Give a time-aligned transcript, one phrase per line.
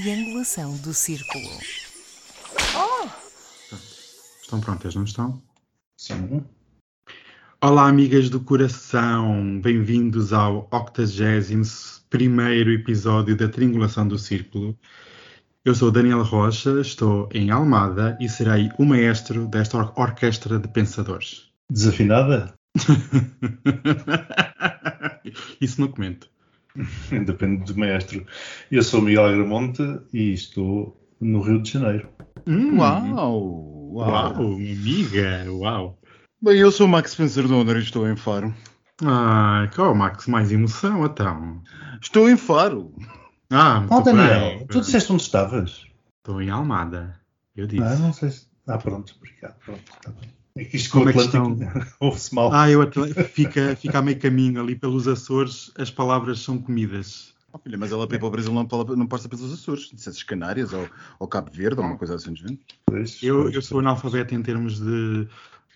[0.00, 1.48] triangulação do círculo.
[4.42, 5.42] Estão prontas, não estão?
[5.96, 6.44] Sim.
[7.62, 9.58] Olá, amigas do coração.
[9.58, 11.62] Bem-vindos ao 81
[12.74, 14.78] episódio da Triangulação do Círculo.
[15.64, 20.68] Eu sou Daniel Rocha, estou em Almada e serei o maestro desta or- orquestra de
[20.68, 21.48] pensadores.
[21.70, 22.52] Desafinada?
[25.58, 26.28] Isso não comento.
[27.24, 28.24] Depende do maestro.
[28.70, 32.08] Eu sou Miguel Agramonte e estou no Rio de Janeiro.
[32.46, 33.74] Hum, Uau!
[33.92, 35.98] Uau, amiga, uau.
[36.42, 38.54] Bem, eu sou o Max Spencer Donner e estou em Faro.
[39.04, 41.62] Ah, qual, Max, mais emoção, então?
[42.00, 42.92] Estou em Faro.
[43.50, 44.66] Ah, muito Oh, Daniel, bem.
[44.66, 45.86] tu disseste onde estavas?
[46.18, 47.18] Estou em Almada.
[47.56, 47.82] Eu disse.
[47.82, 48.46] Ah, não sei se...
[48.66, 49.54] Ah, pronto, obrigado.
[49.64, 50.35] Pronto, está bem.
[50.56, 52.52] É que isto Como com é o que Atlântico ouve-se mal.
[52.52, 57.34] Ah, eu atle- fica, fica a meio caminho ali pelos Açores, as palavras são comidas.
[57.52, 59.90] Oh, filha, mas ela para ir para o Brasil não, não passa pelos Açores.
[59.92, 62.58] Dissesses Canárias ou, ou Cabo Verde ou uma coisa assim género.
[62.86, 63.54] Pois, Eu, pois.
[63.54, 65.24] eu sou analfabeto em termos de,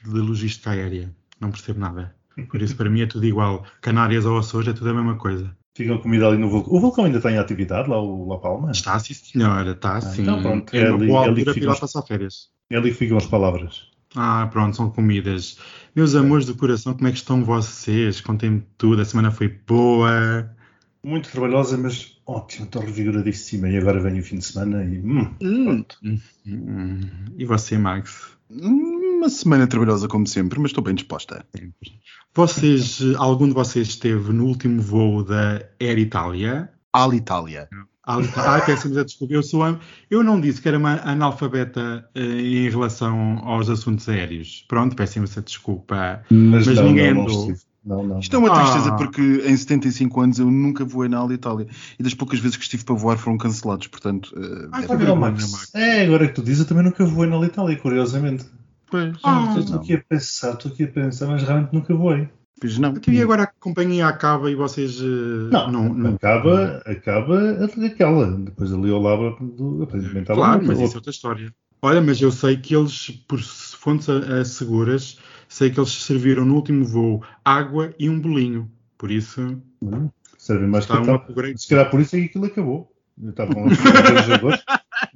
[0.05, 1.15] de logística aérea.
[1.41, 2.15] Não percebo nada.
[2.51, 3.65] Por isso, para mim, é tudo igual.
[3.83, 5.55] Canárias ou Açores é tudo a mesma coisa.
[5.77, 6.73] Ficam comida ali no vulcão.
[6.75, 8.71] O vulcão ainda está em atividade, lá o La Palma?
[8.71, 9.73] Está, sim, senhora.
[9.73, 10.23] Está, sim.
[10.23, 11.87] então pronto, é é uma ali- boa é ali altura que para ir lá ficam-
[11.89, 12.49] passar férias.
[12.71, 13.89] É ali que ficam as palavras.
[14.17, 15.59] Ah, pronto, são comidas.
[15.95, 18.21] Meus amores do coração, como é que estão vocês?
[18.21, 19.03] Contem-me tudo.
[19.03, 20.51] A semana foi boa.
[21.03, 23.69] Muito trabalhosa, mas ótimo, estou revigoradíssima.
[23.69, 24.99] E agora vem o fim de semana e.
[24.99, 25.85] Hum, Hum,
[26.47, 27.01] Hum,
[27.39, 28.39] E você, Max?
[28.51, 31.47] uma semana trabalhosa como sempre, mas estou bem disposta.
[32.35, 36.71] Vocês, algum de vocês esteve no último voo da Air Itália?
[36.93, 37.69] Alitalia.
[38.37, 39.35] Ah, peço-me a desculpa.
[39.35, 39.79] Eu, sou,
[40.11, 44.65] eu não disse que era uma analfabeta eh, em relação aos assuntos aéreos.
[44.69, 46.23] Pronto, peço-me a desculpa.
[46.31, 47.53] mas, Mas não, ninguém não, andou.
[47.85, 48.19] não, não.
[48.19, 48.61] Isto é uma Ah.
[48.61, 51.67] tristeza porque em 75 anos eu nunca voei na Alitalia.
[51.99, 54.33] E das poucas vezes que estive para voar foram cancelados, portanto.
[54.37, 55.75] eh, Ah, tá Olha, bem, Max, Max.
[55.75, 58.45] É, agora que tu dizes, eu também nunca voei na Itália, curiosamente.
[58.91, 62.29] Pois, Ah, Estou aqui a pensar, estou aqui a pensar, mas realmente nunca voei.
[62.59, 62.91] Pois não.
[62.91, 64.99] Então, e agora a companhia acaba e vocês.
[65.01, 65.05] eh,
[65.53, 68.31] Não, não, não- acaba, acaba aquela.
[68.39, 71.55] Depois ali ao lado do aparentemente Claro, mas isso é outra história.
[71.83, 74.07] Olha, mas eu sei que eles, por fontes
[74.49, 75.19] seguras,
[75.49, 78.71] sei que eles serviram no último voo água e um bolinho.
[78.99, 81.61] Por isso, Hum, Servem mais que a upgrade.
[81.61, 82.93] Se calhar por isso é que aquilo acabou.
[83.23, 84.63] Estavam os esbanjadores,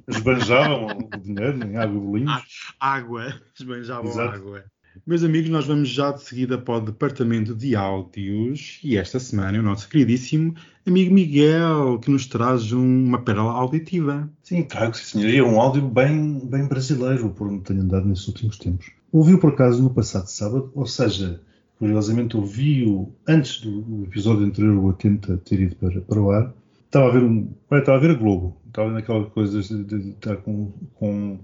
[0.07, 2.43] esbanjavam o dinheiro em água e bolinhos.
[2.79, 3.25] Água,
[3.59, 4.35] esbanjavam Exato.
[4.35, 4.63] água.
[5.05, 9.57] Meus amigos, nós vamos já de seguida para o departamento de áudios e esta semana
[9.57, 10.53] é o nosso queridíssimo
[10.85, 14.29] amigo Miguel que nos traz um- uma pérola auditiva.
[14.43, 15.29] Sim, trago, sim, senhor.
[15.29, 18.91] E é um áudio bem, bem brasileiro, por onde tenho andado nesses últimos tempos.
[19.11, 21.39] Ouvi-o por acaso no passado sábado, ou seja,
[21.77, 26.53] curiosamente ouvi-o antes do, episódio anterior, o 80, ter ido para, para o ar.
[26.85, 27.49] Estava a ver um.
[27.69, 28.55] Olha, estava a ver a Globo.
[28.67, 31.39] Estava naquela coisa de, de- de estar com, com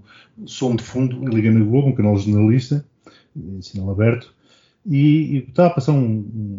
[0.46, 2.84] som de fundo, liguei na Globo, um canal jornalista,
[3.60, 4.34] sinal aberto.
[4.84, 6.04] E, e estava a passar um,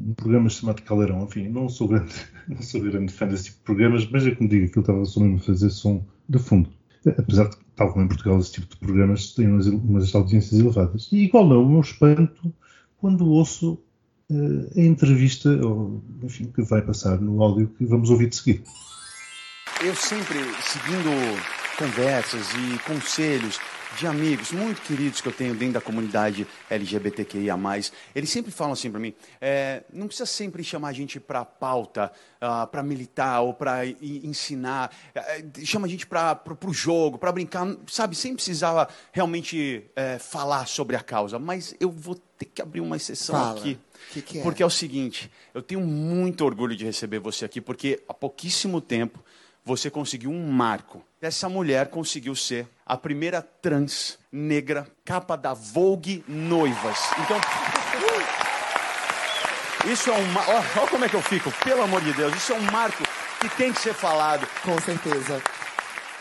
[0.10, 1.24] um- programa chamado Caldeirão.
[1.24, 2.14] Enfim, não sou grande,
[2.48, 5.20] não sou grande fã desse tipo de programas, mas é como digo, aquilo estava só
[5.20, 6.70] mesmo a fazer som de fundo.
[7.06, 11.10] Apesar de, tal como em Portugal, esse tipo de programas têm umas, umas audiências elevadas.
[11.12, 12.54] E igual não, o meu espanto
[12.98, 13.78] quando ouço
[14.32, 18.64] eh, a entrevista, ou, enfim, que vai passar no áudio que vamos ouvir de seguida.
[19.84, 21.10] eu sempre seguindo
[21.78, 23.60] conversas e conselhos
[23.98, 27.58] de amigos muito queridos que eu tenho dentro da comunidade LGBTQIA+,
[28.16, 32.12] eles sempre falam assim para mim, é, não precisa sempre chamar a gente para pauta,
[32.72, 38.16] para militar ou para ensinar, é, chama a gente para o jogo, para brincar, sabe,
[38.16, 42.96] sem precisar realmente é, falar sobre a causa, mas eu vou ter que abrir uma
[42.96, 43.60] exceção Fala.
[43.60, 43.80] aqui.
[44.12, 44.42] Que que é?
[44.44, 48.82] Porque é o seguinte, eu tenho muito orgulho de receber você aqui, porque há pouquíssimo
[48.82, 49.24] tempo
[49.66, 51.04] você conseguiu um marco.
[51.22, 57.00] Essa mulher conseguiu ser a primeira trans negra capa da Vogue Noivas.
[57.20, 57.40] Então.
[59.92, 60.80] Isso é um.
[60.80, 62.36] olha como é que eu fico, pelo amor de Deus.
[62.36, 63.04] Isso é um marco
[63.40, 64.48] que tem que ser falado.
[64.64, 65.42] Com certeza.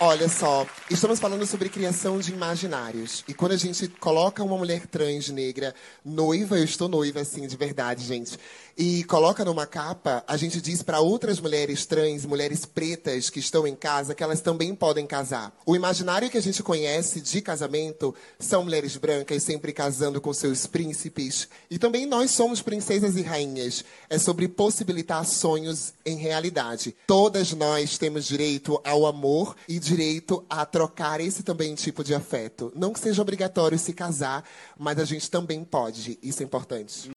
[0.05, 3.23] Olha só, estamos falando sobre criação de imaginários.
[3.29, 5.73] E quando a gente coloca uma mulher trans negra
[6.05, 8.37] noiva, eu estou noiva assim de verdade, gente,
[8.77, 13.65] e coloca numa capa, a gente diz para outras mulheres trans, mulheres pretas que estão
[13.65, 15.53] em casa, que elas também podem casar.
[15.65, 20.67] O imaginário que a gente conhece de casamento são mulheres brancas sempre casando com seus
[20.67, 21.49] príncipes.
[21.71, 23.85] E também nós somos princesas e rainhas.
[24.11, 26.93] É sobre possibilitar sonhos em realidade.
[27.07, 32.73] Todas nós temos direito ao amor e direito a trocar esse também tipo de afeto.
[32.75, 34.43] Não que seja obrigatório se casar,
[34.79, 36.19] mas a gente também pode.
[36.23, 37.11] Isso é importante.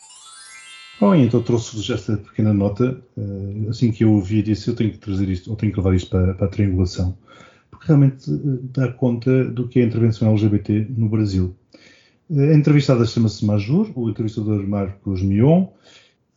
[0.99, 3.01] Bom, então trouxe-vos esta pequena nota.
[3.17, 5.95] eh, assim que eu ouvi, disse: eu tenho que trazer isto, eu tenho que levar
[5.95, 7.17] isto para, para a triangulação.
[7.69, 11.55] porque realmente uh, dá conta do que é a intervenção LGBT no Brasil.
[12.29, 15.67] Uh, a entrevistada chama-se Majur, o entrevistador Marcos Mion.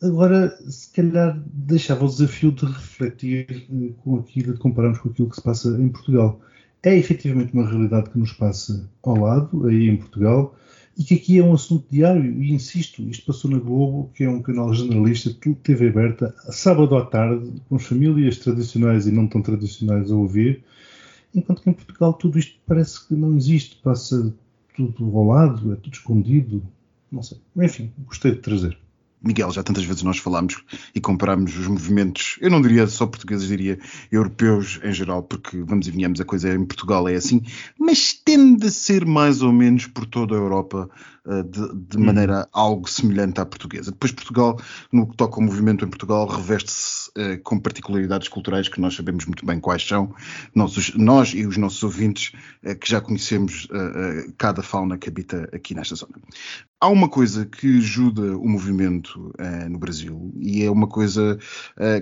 [0.01, 5.29] Agora, se calhar, deixava o desafio de refletir uh, com aquilo, de compararmos com aquilo
[5.29, 6.39] que se passa em Portugal.
[6.81, 10.55] É efetivamente uma realidade que nos passa ao lado, aí em Portugal,
[10.97, 14.29] e que aqui é um assunto diário, e insisto, isto passou na Globo, que é
[14.29, 19.41] um canal generalista, TV aberta, sábado à tarde, com as famílias tradicionais e não tão
[19.41, 20.63] tradicionais a ouvir,
[21.35, 24.33] enquanto que em Portugal tudo isto parece que não existe, passa
[24.75, 26.63] tudo ao lado, é tudo escondido,
[27.11, 27.37] não sei.
[27.57, 28.77] Enfim, gostei de trazer.
[29.21, 30.63] Miguel, já tantas vezes nós falámos
[30.95, 33.77] e comparámos os movimentos, eu não diria só portugueses, diria
[34.11, 37.41] europeus em geral, porque vamos e venhamos, a coisa em Portugal é assim,
[37.77, 40.89] mas tende a ser mais ou menos por toda a Europa
[41.25, 42.05] uh, de, de hum.
[42.05, 43.91] maneira algo semelhante à portuguesa.
[43.91, 44.59] Depois Portugal,
[44.91, 49.25] no que toca ao movimento em Portugal, reveste-se uh, com particularidades culturais que nós sabemos
[49.25, 50.13] muito bem quais são,
[50.55, 52.31] nós, nós e os nossos ouvintes
[52.63, 53.67] uh, que já conhecemos
[54.37, 56.13] cada fauna que habita aqui nesta zona.
[56.81, 59.33] Há uma coisa que ajuda o movimento
[59.69, 61.37] no Brasil e é uma coisa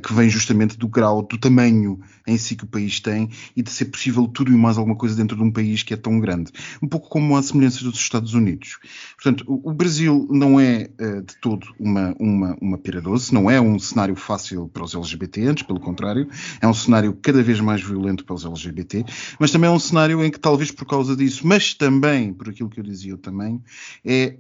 [0.04, 3.72] que vem justamente do grau, do tamanho em si que o país tem e de
[3.72, 6.52] ser possível tudo e mais alguma coisa dentro de um país que é tão grande.
[6.82, 8.78] Um pouco como a semelhança dos Estados Unidos.
[9.16, 13.60] Portanto, o, o Brasil não é de todo uma, uma, uma pira doce, não é
[13.60, 16.28] um cenário fácil para os LGBT, antes pelo contrário,
[16.62, 19.06] é um cenário cada vez mais violento para os LGBT,
[19.40, 22.70] mas também é um cenário em que talvez por causa disso, mas também por aquilo
[22.70, 23.62] que eu dizia tamanho,
[24.06, 24.38] é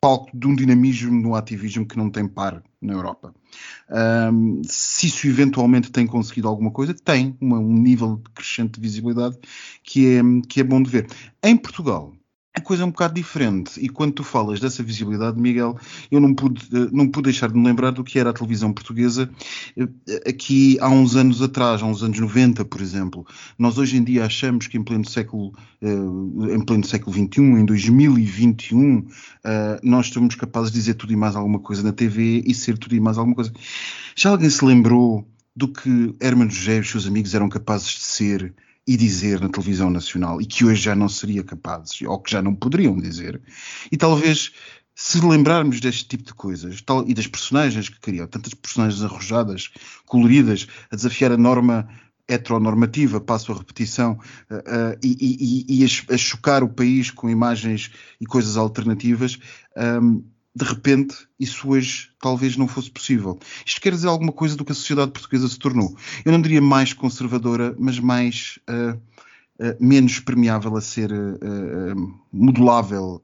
[0.00, 3.34] palco de um dinamismo no ativismo que não tem par na Europa.
[4.32, 9.36] Um, se isso eventualmente tem conseguido alguma coisa, tem uma, um nível crescente de visibilidade
[9.82, 11.06] que é, que é bom de ver.
[11.42, 12.14] Em Portugal,
[12.60, 13.80] coisa é um bocado diferente.
[13.80, 15.78] E quando tu falas dessa visibilidade, Miguel,
[16.10, 18.72] eu não pude, eh, não pude deixar de me lembrar do que era a televisão
[18.72, 19.30] portuguesa
[19.76, 19.88] eh,
[20.28, 23.26] aqui há uns anos atrás, há uns anos 90, por exemplo.
[23.58, 25.52] Nós hoje em dia achamos que em pleno século,
[25.82, 29.06] eh, em pleno século XXI, em 2021,
[29.82, 32.94] nós estamos capazes de dizer tudo e mais alguma coisa na TV e ser tudo
[32.94, 33.52] e mais alguma coisa.
[34.14, 38.02] Já alguém se lembrou do que Hermano José e os seus amigos eram capazes de
[38.02, 38.54] ser
[38.90, 42.42] e dizer na televisão nacional e que hoje já não seria capazes ou que já
[42.42, 43.40] não poderiam dizer.
[43.90, 44.50] E talvez
[44.96, 49.70] se lembrarmos deste tipo de coisas tal, e das personagens que criam, tantas personagens arrojadas,
[50.06, 51.88] coloridas, a desafiar a norma
[52.26, 54.18] heteronormativa, passo a repetição,
[54.50, 59.38] uh, uh, e, e, e a, a, chocar o país com imagens e coisas alternativas,
[60.02, 60.24] um,
[60.54, 63.38] de repente, isso hoje talvez não fosse possível.
[63.64, 65.96] Isto quer dizer alguma coisa do que a sociedade portuguesa se tornou.
[66.24, 73.22] Eu não diria mais conservadora, mas mais uh, uh, menos permeável a ser uh, modulável,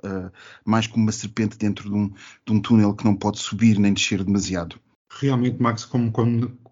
[0.65, 2.09] mais como uma serpente dentro de um,
[2.47, 4.79] de um, túnel que não pode subir nem descer demasiado.
[5.19, 6.13] Realmente, Max, como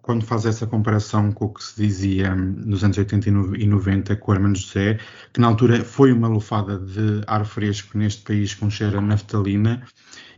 [0.05, 4.31] quando faz essa comparação com o que se dizia nos anos 80 e 90 com
[4.31, 4.99] o Hermano José,
[5.33, 9.83] que na altura foi uma lufada de ar fresco neste país com cheiro a naftalina,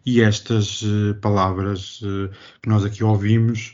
[0.05, 2.29] e estas uh, palavras uh,
[2.61, 3.73] que nós aqui ouvimos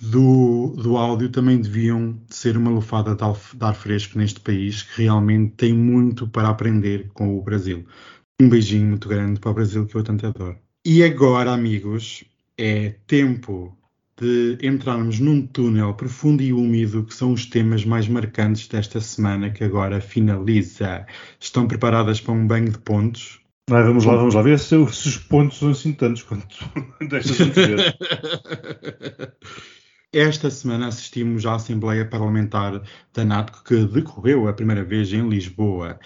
[0.00, 5.02] do, do áudio também deviam ser uma lufada de, de ar fresco neste país que
[5.02, 7.86] realmente tem muito para aprender com o Brasil.
[8.40, 10.58] Um beijinho muito grande para o Brasil que eu tanto adoro.
[10.84, 12.24] E agora, amigos,
[12.58, 13.76] é tempo
[14.20, 19.50] de entrarmos num túnel profundo e úmido, que são os temas mais marcantes desta semana
[19.50, 21.06] que agora finaliza.
[21.40, 23.40] Estão preparadas para um banho de pontos?
[23.70, 26.54] Ah, vamos lá, vamos lá ver se, os pontos são assim tantos quanto
[27.08, 27.38] destas.
[30.12, 35.98] Esta semana assistimos à Assembleia Parlamentar da NATO, que decorreu a primeira vez em Lisboa.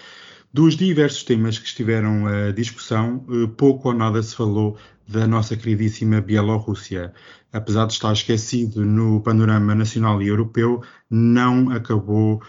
[0.53, 5.57] Dos diversos temas que estiveram a discussão, eh, pouco ou nada se falou da nossa
[5.57, 7.12] queridíssima Bielorrússia.
[7.53, 12.41] Apesar de estar esquecido no panorama nacional e europeu, não acabou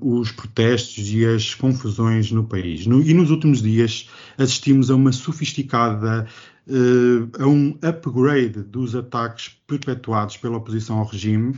[0.00, 2.86] os protestos e as confusões no país.
[2.86, 6.26] No, e nos últimos dias assistimos a uma sofisticada,
[6.66, 11.54] uh, a um upgrade dos ataques perpetuados pela oposição ao regime,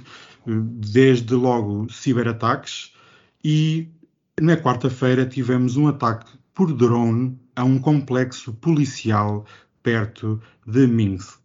[0.46, 2.92] uh, desde logo ciberataques,
[3.42, 3.88] e
[4.40, 9.46] na quarta-feira tivemos um ataque por drone a um complexo policial
[9.82, 11.39] perto de Minsk.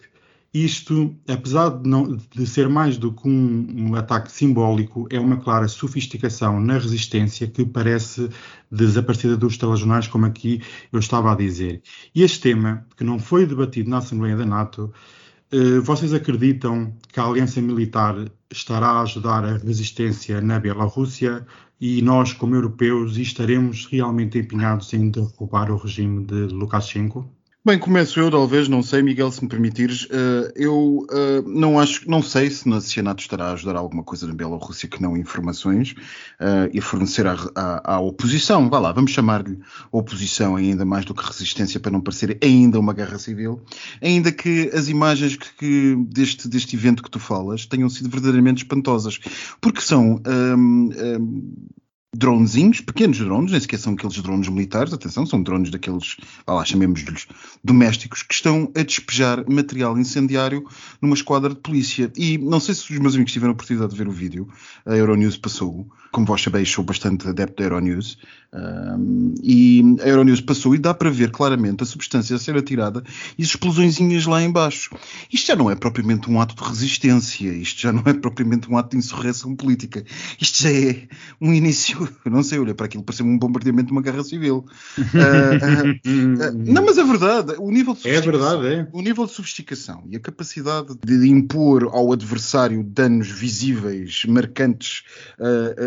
[0.56, 5.36] Isto, apesar de, não, de ser mais do que um, um, ataque simbólico, é uma
[5.36, 8.30] clara sofisticação na resistência que parece
[8.72, 10.62] desaparecida dos telejornais, como aqui
[10.94, 11.82] eu estava a dizer.
[12.16, 14.94] E este tema, que não foi debatido na Assembleia da NATO,
[15.52, 18.16] eh, vocês acreditam que a aliança militar
[18.50, 21.46] estará a ajudar a resistência na Bielorrússia
[21.82, 27.30] e nós, como europeus, estaremos realmente empenhados em derrubar o regime de Lukashenko?
[27.66, 30.04] Bem, começo eu, talvez, não sei, Miguel, se me permitires.
[30.04, 34.04] Uh, eu uh, não acho, não sei se, se a NATO estará a ajudar alguma
[34.04, 35.94] coisa na Bielorrússia que não informações
[36.40, 39.58] uh, e fornecer à, à, à, oposição, vá lá, vamos chamar-lhe
[39.92, 43.60] oposição ainda mais do que resistência para não parecer ainda uma guerra civil,
[44.00, 48.62] ainda que as imagens que, que deste, deste evento que tu falas tenham sido verdadeiramente
[48.62, 49.20] espantosas,
[49.60, 51.68] porque são um, um,
[52.18, 56.18] dronezinhos, pequenos drones, nem sequer são aqueles drones militares, atenção, são drones daqueles,
[56.48, 57.28] lá, chamemos-lhes
[57.64, 60.66] domésticos, que estão a despejar material incendiário
[61.02, 62.12] numa esquadra de polícia.
[62.16, 64.48] E não sei se os meus amigos tiveram a oportunidade de ver o vídeo,
[64.86, 68.18] a Euronews passou, como vós sabeis, sou bastante adepto da Euronews,
[68.56, 73.04] um, e a Euronews passou e dá para ver claramente a substância a ser atirada
[73.38, 74.96] e as explosõezinhas lá embaixo.
[75.32, 78.78] Isto já não é propriamente um ato de resistência, isto já não é propriamente um
[78.78, 80.06] ato de insurreição política,
[80.40, 81.08] isto já é
[81.42, 84.66] um início, não sei, olha para aquilo, parece um bombardeamento de uma guerra civil.
[84.98, 88.88] Uh, uh, uh, não, mas é verdade, o nível de é verdade, é.
[88.94, 95.04] o nível de sofisticação e a capacidade de impor ao adversário danos visíveis, marcantes,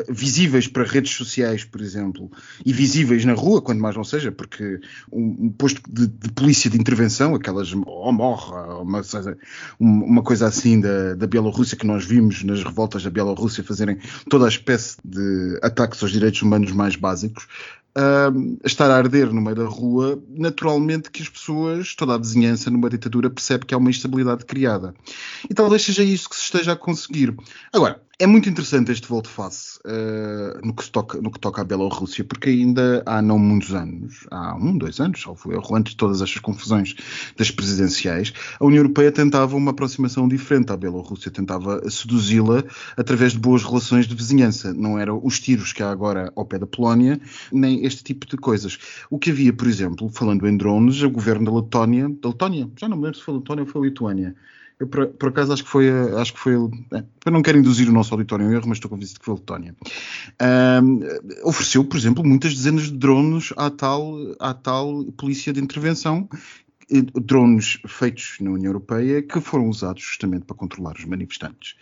[0.08, 2.30] visíveis para redes sociais, por exemplo,
[2.64, 4.80] e visíveis na rua, quando mais não seja, porque
[5.12, 9.02] um, um posto de, de, polícia de intervenção, aquelas ou morra, uma,
[9.78, 13.98] uma coisa assim da, da Bielorrússia que nós vimos nas revoltas da Bielorrússia fazerem
[14.28, 17.46] toda a espécie de ataques aos direitos humanos mais básicos,
[17.96, 22.70] uh, estar a arder no meio da rua, naturalmente que as pessoas, toda a vizinhança
[22.70, 24.94] numa ditadura percebe que há uma instabilidade criada.
[25.48, 27.34] E talvez seja isso que se esteja a conseguir.
[27.72, 32.25] Agora, é muito interessante este volte-face uh, no, que toca, no que toca à Bielorrússia,
[32.25, 36.20] porque ainda há não muitos anos, há um, dois anos, salvo erro, antes de todas
[36.20, 36.96] estas confusões
[37.37, 42.64] das presidenciais, a União Europeia tentava uma aproximação diferente à Bielorrússia, tentava seduzi-la
[42.96, 44.75] através de boas relações de vizinhança.
[44.75, 47.20] Não eram os tiros que há agora ao pé da Polónia,
[47.52, 48.78] nem este tipo de coisas.
[49.08, 52.88] O que havia, por exemplo, falando em drones, o governo da Letónia, da Letónia, já
[52.88, 54.34] não me lembro se foi Letónia ou foi Lituânia,
[54.80, 55.90] eu, por, por, acaso, acho que foi.
[56.16, 58.90] Acho que foi é, eu não quero induzir o nosso auditório em erro, mas estou
[58.90, 59.76] convencido que foi a Letónia.
[60.82, 61.00] Um,
[61.44, 66.28] ofereceu, por exemplo, muitas dezenas de drones à tal, à tal polícia de intervenção
[67.14, 71.75] drones feitos na União Europeia que foram usados justamente para controlar os manifestantes.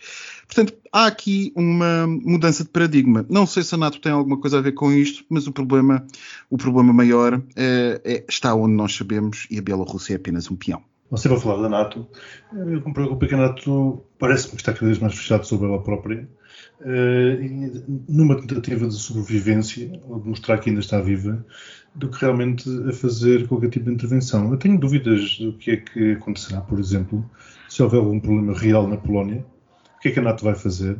[0.45, 3.25] Portanto, há aqui uma mudança de paradigma.
[3.29, 6.05] Não sei se a NATO tem alguma coisa a ver com isto, mas o problema,
[6.49, 10.55] o problema maior é, é, está onde nós sabemos e a Bielorrússia é apenas um
[10.55, 10.83] peão.
[11.09, 12.05] Você vai falar da NATO.
[12.53, 16.27] Eu preocupo que a NATO parece-me que está cada vez mais fechado sobre ela própria.
[16.81, 21.43] Uh, numa tentativa de sobrevivência, ou de mostrar que ainda está viva,
[21.95, 24.51] do que realmente a fazer qualquer tipo de intervenção.
[24.51, 27.27] Eu tenho dúvidas do que é que acontecerá, por exemplo,
[27.69, 29.45] se houver algum problema real na Polónia,
[29.97, 30.97] o que é que a NATO vai fazer?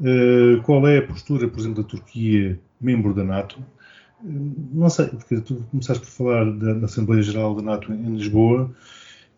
[0.00, 3.58] Uh, qual é a postura, por exemplo, da Turquia, membro da NATO?
[4.22, 8.16] Uh, não sei, porque tu começaste por falar da, da Assembleia Geral da NATO em
[8.16, 8.74] Lisboa,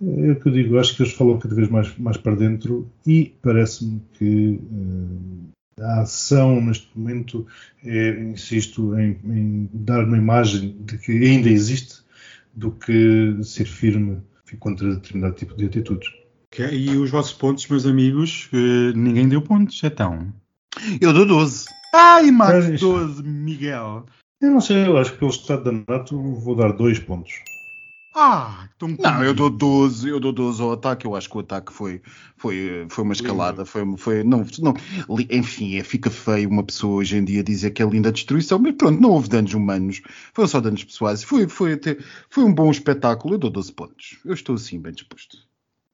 [0.02, 2.90] é o que eu digo, acho que eles falam cada vez mais, mais para dentro
[3.06, 7.47] e parece-me que uh, a ação neste momento
[7.85, 12.02] é, insisto, em, em, dar uma imagem de que ainda existe
[12.52, 14.18] do que ser firme
[14.59, 16.11] contra determinado tipo de atitudes.
[16.52, 16.76] Okay.
[16.76, 20.32] E os vossos pontos, meus amigos, uh, ninguém deu pontos, então.
[21.00, 21.66] Eu dou 12.
[21.94, 24.04] Ai, mais 12, Miguel.
[24.40, 27.32] Eu não sei, eu acho que pelo estado da NATO vou dar dois pontos.
[28.14, 31.07] Ah, então não, eu dou 12, eu dou 12 ao ataque.
[31.07, 32.02] Eu acho que o ataque foi,
[32.37, 34.75] foi, foi uma escalada, foi, foi não, não,
[35.31, 38.59] enfim, é, fica feio uma pessoa hoje em dia dizer que é linda a destruição,
[38.59, 40.02] mas pronto, não houve danos humanos,
[40.35, 41.23] foram só danos pessoais.
[41.25, 41.97] Foi, foi, até,
[42.28, 43.35] foi um bom espetáculo.
[43.35, 44.19] Eu dou 12 pontos.
[44.25, 45.38] Eu estou assim bem disposto.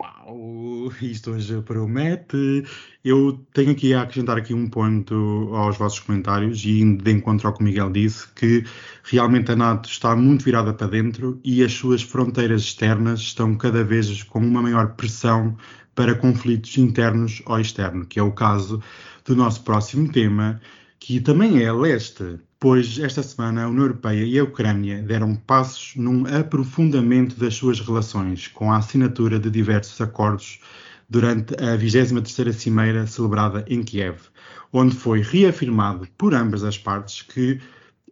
[0.01, 2.65] Uau, isto hoje promete.
[3.09, 5.15] Eu tenho aqui a acrescentar aqui um ponto
[5.55, 8.63] aos vossos comentários e de encontro ao que o Miguel disse, que
[9.03, 13.83] realmente a NATO está muito virada para dentro e as suas fronteiras externas estão cada
[13.83, 15.57] vez com uma maior pressão
[15.95, 18.83] para conflitos internos ou externos, que é o caso
[19.25, 20.61] do nosso próximo tema,
[21.01, 25.35] que também é a leste pois esta semana a União Europeia e a Ucrânia deram
[25.35, 30.61] passos num aprofundamento das suas relações, com a assinatura de diversos acordos
[31.09, 34.19] durante a 23ª Cimeira celebrada em Kiev,
[34.73, 37.59] onde foi reafirmado por ambas as partes que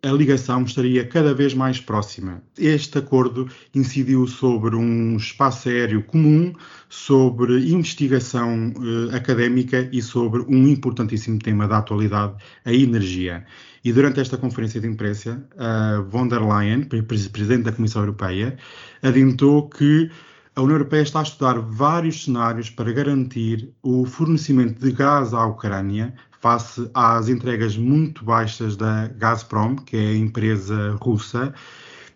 [0.02, 2.42] a ligação estaria cada vez mais próxima.
[2.58, 6.52] Este acordo incidiu sobre um espaço aéreo comum,
[6.88, 12.34] sobre investigação eh, académica e sobre um importantíssimo tema da atualidade,
[12.64, 13.44] a energia.
[13.84, 18.56] E durante esta conferência de imprensa, a von der Leyen, presidente da Comissão Europeia,
[19.02, 20.10] adiantou que
[20.56, 25.44] a União Europeia está a estudar vários cenários para garantir o fornecimento de gás à
[25.44, 31.52] Ucrânia face às entregas muito baixas da Gazprom, que é a empresa russa,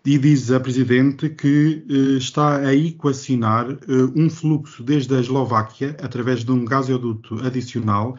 [0.03, 5.95] E diz a Presidente que uh, está a equacionar uh, um fluxo desde a Eslováquia,
[6.01, 8.17] através de um gasoduto adicional,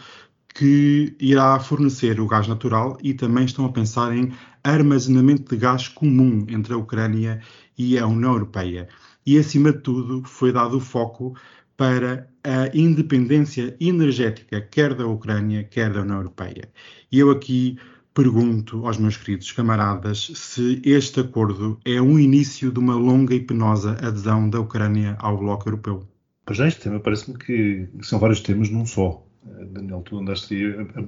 [0.55, 5.88] que irá fornecer o gás natural e também estão a pensar em armazenamento de gás
[5.88, 7.41] comum entre a Ucrânia
[7.76, 8.88] e a União Europeia.
[9.25, 11.35] E, acima de tudo, foi dado o foco
[11.76, 16.71] para a independência energética, quer da Ucrânia, quer da União Europeia.
[17.11, 17.79] E eu aqui
[18.14, 23.41] pergunto aos meus queridos camaradas se este acordo é um início de uma longa e
[23.41, 26.07] penosa adesão da Ucrânia ao Bloco Europeu.
[26.45, 29.25] Pois já, este tema parece-me que são vários temas num só.
[29.44, 30.54] Daniel, tu andaste
[30.96, 31.02] a,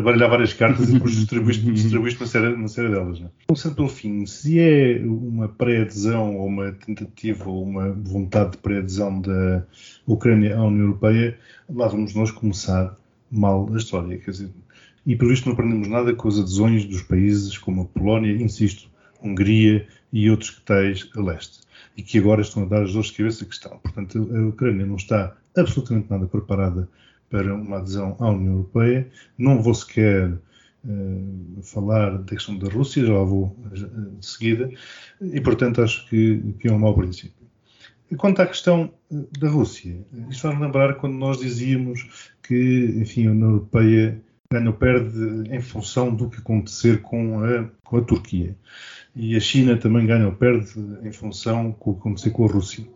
[0.00, 3.20] baralhar várias cartas e depois distribuíste, distribuíste uma, série, uma série delas.
[3.20, 3.30] Não?
[3.46, 9.20] Começando pelo fim, se é uma pré-adesão ou uma tentativa ou uma vontade de pré-adesão
[9.20, 9.64] da
[10.06, 11.38] Ucrânia à União Europeia,
[11.68, 12.96] lá vamos nós começar
[13.30, 14.18] mal a história.
[14.18, 14.50] Quer dizer,
[15.06, 18.88] e por visto não aprendemos nada com as adesões dos países como a Polónia, insisto,
[19.22, 21.60] Hungria e outros que tais a leste.
[21.96, 23.78] E que agora estão a dar as dores de cabeça que estão.
[23.78, 26.88] Portanto, a Ucrânia não está absolutamente nada preparada
[27.34, 29.08] para uma adesão à União Europeia.
[29.36, 30.30] Não vou sequer
[30.84, 34.70] uh, falar da questão da Rússia, já lá vou uh, de seguida,
[35.20, 37.44] e portanto acho que, que é um mau princípio.
[38.18, 39.98] Quanto à questão eh, da Rússia,
[40.30, 44.22] isto faz lembrar quando nós dizíamos que, enfim, a União Europeia
[44.52, 48.54] ganha ou perde em função do que acontecer com a, com a Turquia.
[49.16, 50.70] E a China também ganha ou perde
[51.02, 52.86] em função do que acontecer com a Rússia.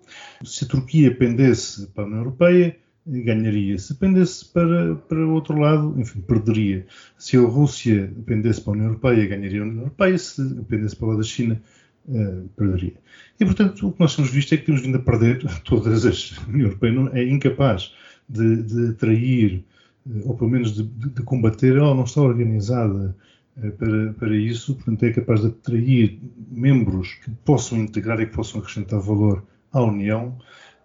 [0.44, 2.76] Se a Turquia pendesse para a União Europeia,
[3.08, 3.78] ganharia.
[3.78, 6.86] Se pendesse para, para o outro lado, enfim, perderia.
[7.16, 10.18] Se a Rússia pendesse para a União Europeia, ganharia a União Europeia.
[10.18, 11.60] Se pendesse para o lado da China,
[12.06, 12.94] uh, perderia.
[13.40, 16.38] E, portanto, o que nós temos visto é que temos vindo a perder todas as.
[16.46, 17.94] A União Europeia não, é incapaz
[18.28, 19.64] de, de atrair,
[20.06, 23.16] uh, ou pelo menos de, de, combater, ela não está organizada
[23.56, 28.34] uh, para, para isso, portanto, é capaz de atrair membros que possam integrar e que
[28.34, 30.36] possam acrescentar valor à União,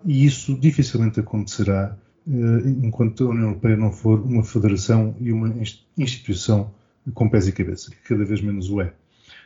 [0.05, 5.53] e isso dificilmente acontecerá eh, enquanto a União Europeia não for uma federação e uma
[5.97, 6.71] instituição
[7.13, 8.93] com pés e cabeça, que cada vez menos o é.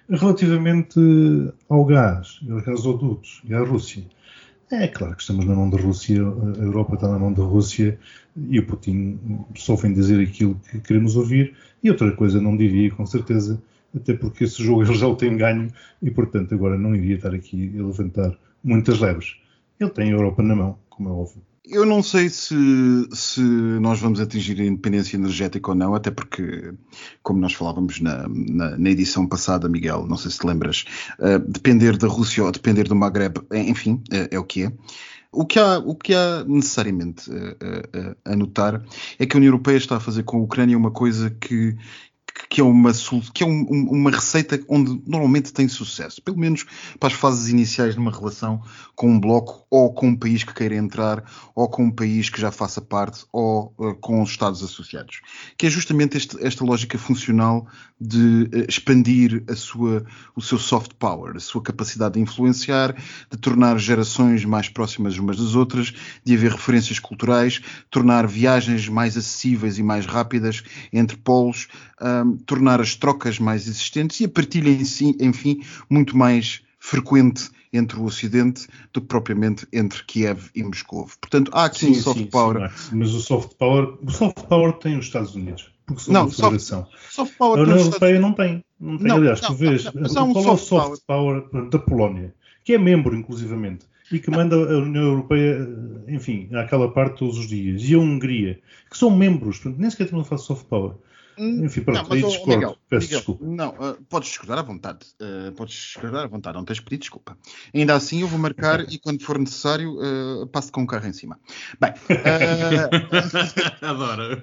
[0.09, 0.99] Relativamente
[1.67, 4.03] ao gás, aos gasodutos e à Rússia,
[4.69, 7.97] é claro que estamos na mão da Rússia, a Europa está na mão da Rússia
[8.35, 9.17] e o Putin
[9.55, 13.61] só vem dizer aquilo que queremos ouvir e outra coisa não diria com certeza,
[13.95, 17.33] até porque esse jogo ele já o tem ganho e portanto agora não iria estar
[17.33, 19.37] aqui a levantar muitas leves.
[19.79, 21.41] Ele tem a Europa na mão, como é óbvio.
[21.69, 22.55] Eu não sei se,
[23.11, 26.73] se nós vamos atingir a independência energética ou não, até porque,
[27.21, 30.85] como nós falávamos na, na, na edição passada, Miguel, não sei se te lembras,
[31.19, 34.71] uh, depender da Rússia ou depender do Maghreb, enfim, é, é o que é.
[35.29, 37.29] O que há, o que há necessariamente
[38.25, 38.81] a, notar
[39.19, 41.75] é que a União Europeia está a fazer com a Ucrânia uma coisa que,
[42.49, 42.91] que é, uma,
[43.33, 46.65] que é um, uma receita onde normalmente tem sucesso, pelo menos
[46.99, 48.61] para as fases iniciais de uma relação
[48.95, 51.23] com um bloco ou com um país que queira entrar
[51.55, 55.21] ou com um país que já faça parte ou uh, com os Estados associados,
[55.57, 57.67] que é justamente este, esta lógica funcional
[57.99, 62.95] de uh, expandir a sua, o seu soft power, a sua capacidade de influenciar,
[63.29, 69.17] de tornar gerações mais próximas umas das outras, de haver referências culturais, tornar viagens mais
[69.17, 71.67] acessíveis e mais rápidas entre polos,
[72.01, 77.49] um, tornar as trocas mais existentes e a partilha em si, enfim, muito mais frequente
[77.71, 81.07] entre o Ocidente do que propriamente entre Kiev e Moscou.
[81.19, 82.71] Portanto, há aqui sim, um soft sim, power.
[82.75, 86.21] Sim, mas o soft power, o soft power tem os Estados Unidos, porque são não,
[86.23, 86.85] uma federação.
[86.85, 88.63] Soft, soft power a União Europeia não tem.
[88.79, 90.67] Não tem, não, aliás, não, tu vês, não, mas há um qual soft é o
[90.67, 95.67] soft power, power da Polónia, que é membro, inclusivamente, e que manda a União Europeia,
[96.07, 98.59] enfim, àquela parte todos os dias, e a Hungria,
[98.89, 100.93] que são membros, portanto, nem sequer estamos a falar de soft power.
[101.37, 102.55] Enfim, pronto, não, mas, aí discordo.
[102.55, 103.45] Miguel, Peço Miguel, desculpa.
[103.45, 104.99] Não, uh, podes discordar à vontade.
[105.21, 107.37] Uh, podes discordar à vontade, não tens pedido desculpa.
[107.73, 111.11] Ainda assim, eu vou marcar e quando for necessário, uh, passo com o carro em
[111.11, 111.37] cima.
[111.81, 111.91] Bem,
[113.81, 114.41] adoro.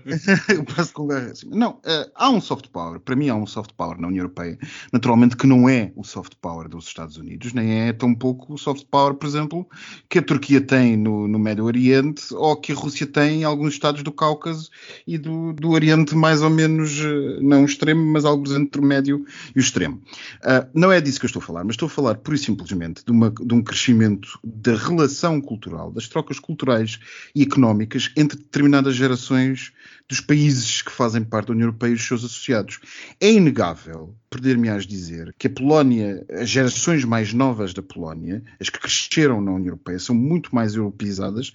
[0.50, 1.56] eu passo com o carro em cima.
[1.56, 1.80] Não,
[2.14, 4.58] há um soft power, para mim há um soft power na União Europeia,
[4.92, 8.58] naturalmente que não é o soft power dos Estados Unidos, nem é tão pouco o
[8.58, 9.66] soft power, por exemplo,
[10.08, 13.72] que a Turquia tem no, no Médio Oriente ou que a Rússia tem em alguns
[13.72, 14.68] estados do Cáucaso
[15.06, 17.00] e do, do Oriente mais ou menos
[17.40, 20.02] não extremo, mas algo entre o médio e o extremo.
[20.42, 22.38] Uh, não é disso que eu estou a falar, mas estou a falar pura e
[22.38, 26.98] simplesmente de, uma, de um crescimento da relação cultural, das trocas culturais
[27.34, 29.72] e económicas entre determinadas gerações
[30.08, 32.78] dos países que fazem parte da União Europeia e os seus associados.
[33.20, 38.78] É inegável, poder-me-ás dizer que a Polónia, as gerações mais novas da Polónia, as que
[38.78, 41.52] cresceram na União Europeia, são muito mais europeizadas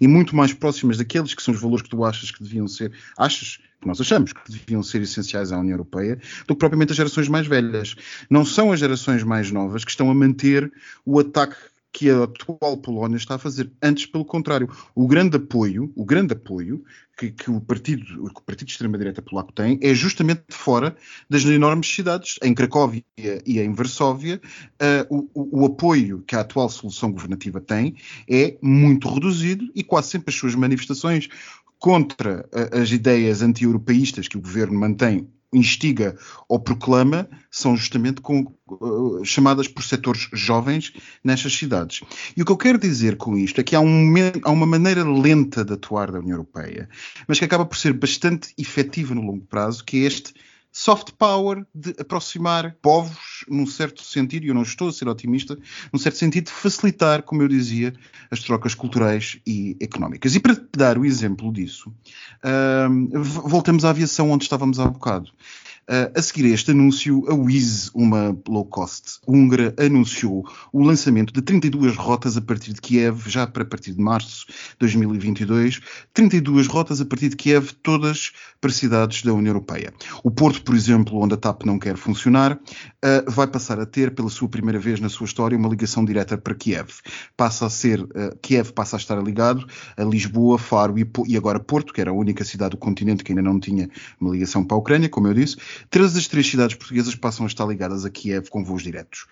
[0.00, 2.92] e muito mais próximas daqueles que são os valores que tu achas que deviam ser,
[3.16, 6.96] achas que nós achamos que deviam ser essenciais à União Europeia, do que propriamente as
[6.96, 7.94] gerações mais velhas.
[8.28, 10.72] Não são as gerações mais novas que estão a manter
[11.04, 11.56] o ataque
[11.94, 13.70] que a atual Polónia está a fazer.
[13.80, 16.84] Antes, pelo contrário, o grande apoio, o grande apoio
[17.16, 20.96] que, que o partido, o partido de extrema-direita polaco tem é justamente fora
[21.30, 24.40] das enormes cidades, em Cracóvia e em Varsóvia,
[25.08, 27.94] uh, o, o, apoio que a atual solução governativa tem
[28.28, 31.28] é muito reduzido e quase sempre as suas manifestações
[31.78, 36.16] contra uh, as ideias anti-europeístas que o governo mantém instiga
[36.48, 42.00] ou proclama são justamente com, uh, chamadas por setores jovens nestas cidades.
[42.36, 45.04] E o que eu quero dizer com isto é que há, um, há, uma maneira
[45.04, 46.88] lenta de atuar da União Europeia,
[47.26, 50.34] mas que acaba por ser bastante efetiva no longo prazo, que é este
[50.76, 55.56] soft power de aproximar povos, num certo sentido, e eu não estou a ser otimista,
[55.92, 57.94] num certo sentido de facilitar, como eu dizia,
[58.28, 60.34] as trocas culturais e económicas.
[60.34, 61.94] E para dar o exemplo disso,
[62.42, 65.30] uh, voltamos à aviação onde estávamos há bocado.
[65.86, 71.30] Uh, a seguir a este anúncio, a Wizz, uma low cost húngara, anunciou o lançamento
[71.30, 75.82] de 32 rotas a partir de Kiev, já para partir de março de 2022.
[76.14, 79.92] 32 rotas a partir de Kiev, todas para cidades da União Europeia.
[80.22, 84.14] O Porto, por exemplo, onde a TAP não quer funcionar, uh, vai passar a ter,
[84.14, 86.88] pela sua primeira vez na sua história, uma ligação direta para Kiev.
[87.36, 89.66] Passa a ser, uh, Kiev passa a estar ligado
[89.98, 93.32] a Lisboa, Faro e, e agora Porto, que era a única cidade do continente que
[93.32, 95.58] ainda não tinha uma ligação para a Ucrânia, como eu disse
[95.90, 99.26] Todas as três cidades portuguesas passam a estar ligadas a Kiev com voos diretos.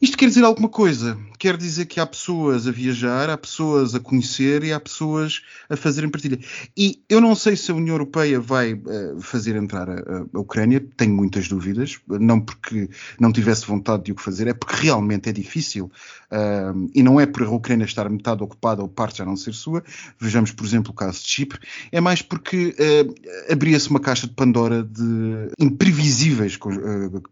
[0.00, 1.16] Isto quer dizer alguma coisa.
[1.38, 5.76] Quer dizer que há pessoas a viajar, há pessoas a conhecer e há pessoas a
[5.76, 6.38] fazerem partilha.
[6.76, 10.84] E eu não sei se a União Europeia vai uh, fazer entrar a, a, Ucrânia,
[10.96, 15.32] tenho muitas dúvidas, não porque não tivesse vontade de o fazer, é porque realmente é
[15.32, 15.90] difícil.
[16.30, 19.54] Uh, e não é por a Ucrânia estar metade ocupada ou parte já não ser
[19.54, 19.82] sua.
[20.18, 21.60] Vejamos, por exemplo, o caso de Chipre.
[21.92, 26.58] É mais porque uh, abria-se uma caixa de Pandora de imprevisíveis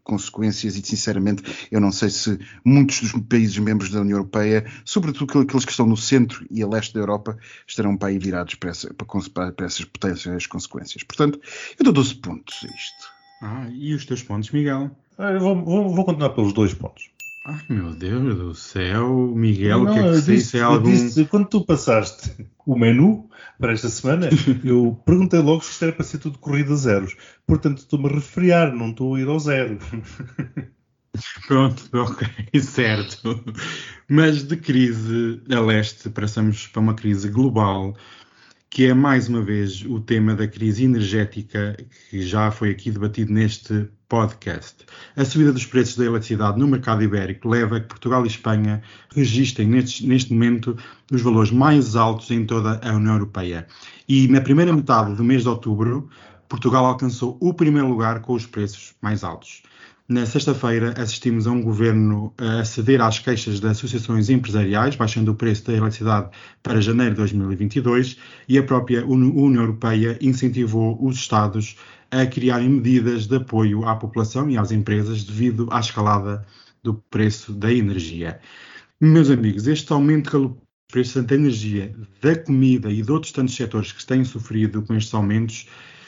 [0.03, 5.39] consequências e, sinceramente, eu não sei se muitos dos países membros da União Europeia, sobretudo
[5.39, 8.71] aqueles que estão no centro e a leste da Europa, estarão para aí virados para,
[8.71, 11.03] essa, para, para essas potenciais consequências.
[11.03, 11.39] Portanto,
[11.77, 13.13] eu dou 12 pontos a isto.
[13.41, 14.91] Ah, e os teus pontos, Miguel?
[15.17, 17.09] Ah, vou, vou, vou, continuar pelos dois pontos.
[17.45, 20.89] Ai meu Deus do céu, Miguel, o que é que se disse, é algum...
[20.89, 23.29] disse, quando tu passaste o menu
[23.59, 24.29] para esta semana,
[24.63, 27.17] eu perguntei logo se isto era para ser tudo corrida a zeros.
[27.45, 29.77] Portanto, estou-me a resfriar, não estou a ir ao zero.
[31.45, 32.27] Pronto, ok,
[32.61, 33.43] certo.
[34.09, 37.93] Mas de crise a leste passamos para uma crise global,
[38.73, 41.77] que é mais uma vez o tema da crise energética,
[42.09, 44.83] que já foi aqui debatido neste podcast.
[45.15, 48.81] A subida dos preços da eletricidade no mercado ibérico leva a que Portugal e Espanha
[49.15, 50.75] registrem neste, neste momento
[51.11, 53.67] os valores mais altos em toda a União Europeia.
[54.09, 56.09] E na primeira metade do mês de outubro,
[56.49, 59.61] Portugal alcançou o primeiro lugar com os preços mais altos.
[60.09, 65.35] Na sexta-feira, assistimos a um governo a ceder às queixas das associações empresariais, baixando o
[65.35, 66.29] preço da eletricidade
[66.61, 68.17] para janeiro de 2022,
[68.49, 71.77] e a própria União Europeia incentivou os Estados
[72.11, 76.45] a criarem medidas de apoio à população e às empresas devido à escalada
[76.83, 78.41] do preço da energia.
[78.99, 80.57] Meus amigos, este aumento do
[80.91, 85.13] preço da energia, da comida e de outros tantos setores que têm sofrido com estes
[85.13, 85.65] aumentos,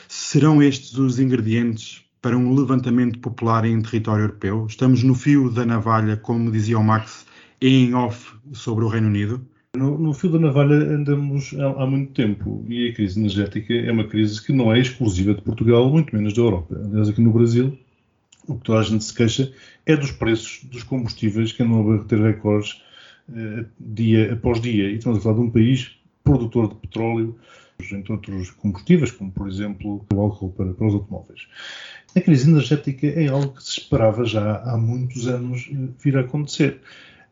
[0.10, 4.66] serão estes os ingredientes para um levantamento popular em território europeu?
[4.68, 7.24] Estamos no fio da navalha, como dizia o Max
[7.62, 9.48] em off sobre o Reino Unido?
[9.78, 13.92] No, no fio da navalha andamos há, há, muito tempo e a crise energética é
[13.92, 16.76] uma crise que não é exclusiva de Portugal, muito menos da Europa.
[16.84, 17.78] Aliás, aqui no Brasil,
[18.48, 19.54] o que toda a gente se queixa
[19.86, 22.82] é dos preços dos combustíveis que andam a bater recordes
[23.36, 24.90] eh, dia após dia.
[24.90, 25.92] E estamos a falar de um país
[26.24, 27.36] produtor de petróleo,
[27.92, 31.48] entre outros combustíveis, como por exemplo o álcool para, para os automóveis.
[32.16, 36.22] A crise energética é algo que se esperava já há muitos anos eh, vir a
[36.22, 36.80] acontecer.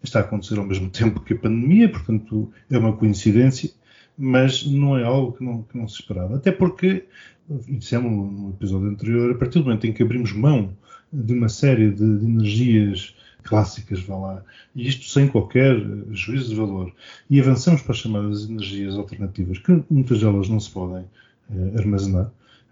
[0.03, 3.71] Está a acontecer ao mesmo tempo que a pandemia, portanto é uma coincidência,
[4.17, 6.35] mas não é algo que não, que não se esperava.
[6.35, 7.05] Até porque,
[7.49, 10.75] dissemos no episódio anterior, a partir do momento em que abrimos mão
[11.11, 14.43] de uma série de, de energias clássicas, vá lá,
[14.75, 15.75] e isto sem qualquer
[16.11, 16.91] juízo de valor,
[17.29, 21.05] e avançamos para as chamadas energias alternativas, que muitas delas não se podem
[21.51, 22.31] eh, armazenar,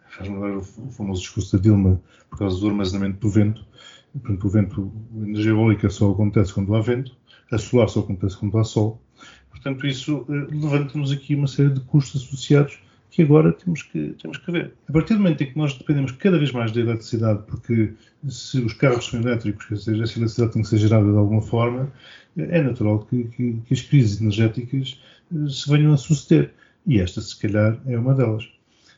[0.09, 3.65] faz-me lembrar o famoso discurso da Dilma por causa do armazenamento do vento.
[4.13, 7.15] Portanto, o vento, a energia eólica só acontece quando há vento,
[7.51, 9.01] a solar só acontece quando há sol.
[9.49, 12.79] Portanto, isso eh, levanta-nos aqui uma série de custos associados
[13.11, 14.73] que agora temos que, temos que ver.
[14.87, 17.93] A partir do momento em que nós dependemos cada vez mais da eletricidade, porque
[18.27, 21.41] se os carros são elétricos, quer dizer, essa eletricidade tem que ser gerada de alguma
[21.41, 21.91] forma,
[22.37, 24.99] é natural que, que, que as crises energéticas
[25.31, 26.53] eh, se venham a suceder.
[26.87, 28.49] E esta, se calhar, é uma delas.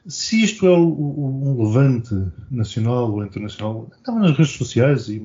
[0.06, 2.13] Se isto é um levante
[2.52, 5.19] nacional ou internacional, estava nas redes sociais e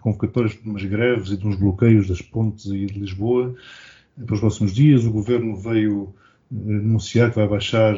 [0.00, 3.54] convocatórias de umas greves e de uns bloqueios das pontes e de Lisboa
[4.26, 5.04] para os próximos dias.
[5.04, 6.12] O governo veio
[6.50, 7.94] eh, anunciar que vai baixar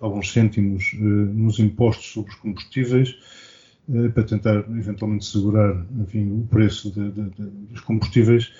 [0.00, 3.16] alguns cêntimos eh, nos impostos sobre os combustíveis
[3.92, 8.52] eh, para tentar eventualmente segurar enfim, o preço de, de, de, dos combustíveis.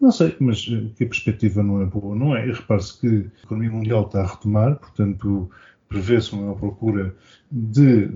[0.00, 2.44] Não sei, mas que a perspectiva não é boa, não é?
[2.44, 5.50] Repare-se que a economia mundial está a retomar, portanto,
[5.88, 7.16] prevê-se uma procura
[7.50, 8.10] de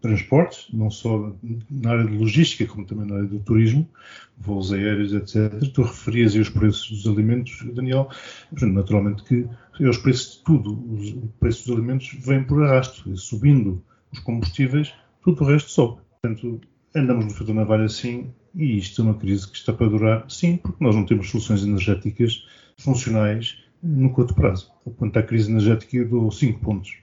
[0.00, 1.34] transportes, não só
[1.70, 3.88] na área de logística, como também na área do turismo,
[4.36, 5.50] voos aéreos, etc.
[5.72, 8.10] Tu referias aí os preços dos alimentos, Daniel.
[8.52, 9.48] Naturalmente que
[9.82, 15.42] os preços de tudo, os preços dos alimentos vêm por arrasto, subindo os combustíveis, tudo
[15.42, 16.02] o resto sobe.
[16.20, 16.60] Portanto,
[16.94, 20.26] andamos no fio da navalha assim, e isto é uma crise que está para durar,
[20.28, 22.46] sim, porque nós não temos soluções energéticas
[22.78, 24.70] funcionais no curto prazo.
[24.96, 26.96] Quanto à crise energética, eu dou 5 pontos.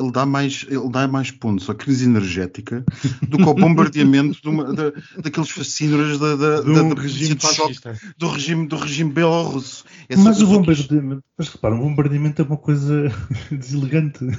[0.00, 2.84] Ele dá, mais, ele dá mais pontos à crise energética
[3.28, 7.36] do que ao bombardeamento de uma, da, daqueles fascínoras da, da, do, da, da regime
[8.16, 9.84] do regime do regime belorrusso.
[10.08, 13.12] Essa mas o bombardeamento, mas repara, um bombardeamento é uma coisa
[13.50, 14.20] deselegante.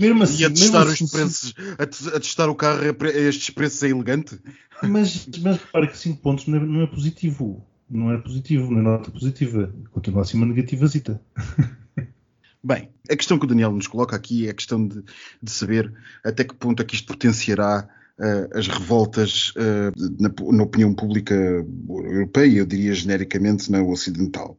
[0.00, 1.84] mesmo assim, e a testar os assim, preços, a,
[2.16, 4.40] a, testar o carro a, estes preços é elegante.
[4.82, 8.80] Mas, mas repara que 5 pontos não é, não é positivo não é positivo, não
[8.80, 9.72] é nota positiva.
[9.90, 11.20] Continua assim uma negativazita.
[12.64, 15.02] Bem, a questão que o Daniel nos coloca aqui é a questão de,
[15.42, 15.92] de saber
[16.24, 21.34] até que ponto é que isto potenciará uh, as revoltas uh, na, na, opinião pública
[21.88, 24.56] europeia, eu diria genericamente na ocidental.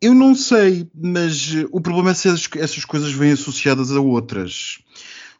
[0.00, 4.78] Eu não sei, mas o problema é se essas coisas vêm associadas a outras.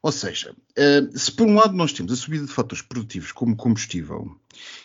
[0.04, 3.56] Ou seja, eh, se por um lado nós temos a subida de fatores produtivos como
[3.56, 4.36] combustível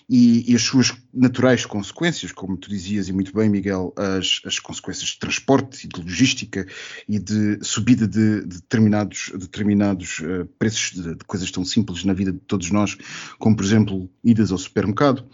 [0.09, 4.59] e, e, as suas naturais consequências, como tu dizias e muito bem, Miguel, as, as
[4.59, 6.65] consequências de transporte e de logística
[7.05, 12.13] e de subida de, de determinados, determinados uh, preços de, de, coisas tão simples na
[12.13, 12.95] vida de todos nós,
[13.37, 15.29] como por exemplo idas ao supermercado,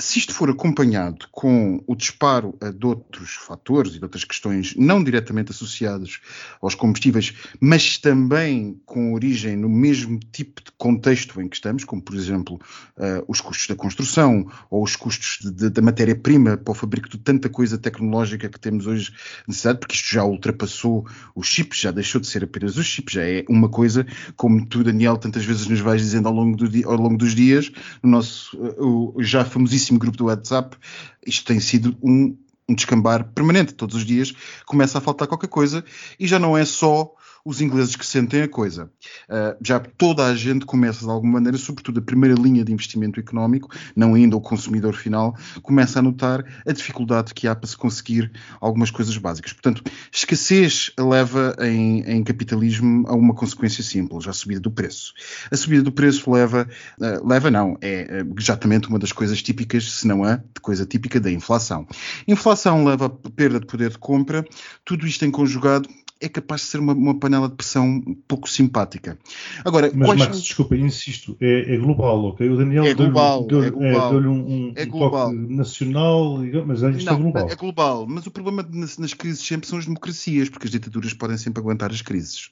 [0.00, 5.02] se isto for acompanhado com o disparo de outros fatores e de outras questões não
[5.02, 6.20] diretamente associadas
[6.62, 12.00] aos combustíveis, mas também com origem no mesmo tipo de contexto em que estamos, como
[12.00, 12.60] por exemplo
[12.96, 17.48] uh, os custos da construção ou os custos da matéria-prima para o fabrico de tanta
[17.48, 19.12] coisa tecnológica que temos hoje
[19.48, 23.24] necessidade, porque isto já ultrapassou os chips, já deixou de ser apenas os chips, já
[23.24, 24.06] é uma coisa,
[24.36, 27.72] como tu, Daniel, tantas vezes nos vais dizendo ao longo, do, ao longo dos dias,
[28.00, 30.76] no nosso uh, já famosíssimo grupo do WhatsApp,
[31.24, 32.36] isto tem sido um,
[32.68, 33.72] um descambar permanente.
[33.72, 34.32] Todos os dias
[34.66, 35.84] começa a faltar qualquer coisa
[36.18, 37.14] e já não é só
[37.48, 38.90] os ingleses que sentem a coisa.
[39.26, 43.18] Uh, já toda a gente começa, de alguma maneira, sobretudo a primeira linha de investimento
[43.18, 47.74] económico, não ainda o consumidor final, começa a notar a dificuldade que há para se
[47.74, 48.30] conseguir
[48.60, 49.54] algumas coisas básicas.
[49.54, 49.82] Portanto,
[50.12, 55.14] escassez leva em, em capitalismo a uma consequência simples, a subida do preço.
[55.50, 56.68] A subida do preço leva,
[57.00, 60.84] uh, leva não, é uh, exatamente uma das coisas típicas, se não é de coisa
[60.84, 61.86] típica da inflação.
[62.26, 64.44] Inflação leva a perda de poder de compra,
[64.84, 65.88] tudo isto em conjugado
[66.20, 69.16] é capaz de ser uma, uma panela de pressão pouco simpática.
[69.64, 70.20] Agora, Mas, quais...
[70.20, 72.48] Max, desculpa, insisto, é, é, global, ok?
[72.48, 74.12] O Daniel é global, deu-lhe é global.
[74.12, 75.30] É, um, um, é global.
[75.30, 77.48] Um nacional, mas isto Não, é global.
[77.50, 81.12] É global, mas o problema nas, nas, crises sempre são as democracias, porque as ditaduras
[81.14, 82.50] podem sempre aguentar as crises.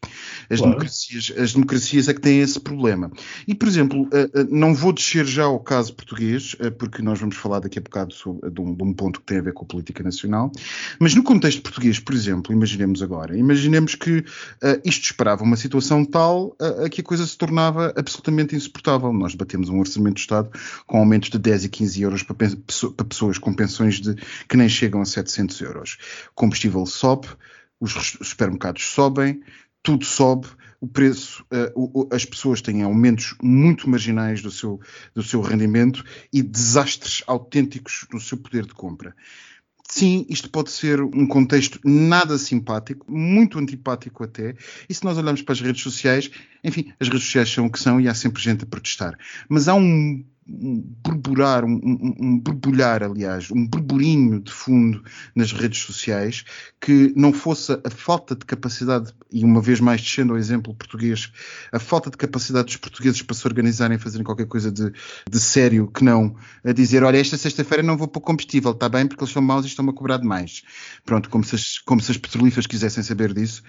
[0.48, 0.72] As, claro.
[0.72, 3.10] democracias, as democracias é que têm esse problema.
[3.48, 7.18] E, por exemplo, eh, eh, não vou descer já ao caso português, eh, porque nós
[7.18, 9.52] vamos falar daqui a bocado sobre, de, um, de um ponto que tem a ver
[9.52, 10.52] com a política nacional,
[11.00, 13.55] mas no contexto português, por exemplo, imaginemos agora, imaginemos
[13.96, 19.12] que uh, isto esperava uma situação tal uh, que a coisa se tornava absolutamente insuportável.
[19.12, 20.50] Nós batemos um orçamento do Estado
[20.86, 24.14] com aumentos de 10 e 15 euros para, para pessoas com pensões de,
[24.48, 25.98] que nem chegam a 700 euros.
[26.30, 27.28] O combustível sobe,
[27.80, 27.92] os
[28.22, 29.42] supermercados sobem,
[29.82, 30.48] tudo sobe,
[30.80, 34.80] o preço, uh, as pessoas têm aumentos muito marginais do seu,
[35.14, 39.14] do seu rendimento e desastres autênticos no seu poder de compra
[39.88, 44.54] sim, isto pode ser um contexto nada simpático, muito antipático até,
[44.88, 46.30] e se nós olharmos para as redes sociais,
[46.62, 49.16] enfim, as redes sociais são o que são e há sempre gente a protestar.
[49.48, 50.24] Mas há um
[51.16, 55.02] burburar, um, um, um borbulhar, aliás, um burburinho de fundo
[55.34, 56.44] nas redes sociais
[56.80, 61.32] que não fosse a falta de capacidade, e uma vez mais descendo ao exemplo português,
[61.72, 64.92] a falta de capacidade dos portugueses para se organizarem e fazerem qualquer coisa de,
[65.28, 69.06] de sério que não a dizer, olha, esta sexta-feira não vou pôr combustível, está bem,
[69.06, 70.62] porque eles são maus e estão-me a cobrar demais.
[71.04, 73.62] Pronto, como se, as, como se as petrolíferas quisessem saber disso.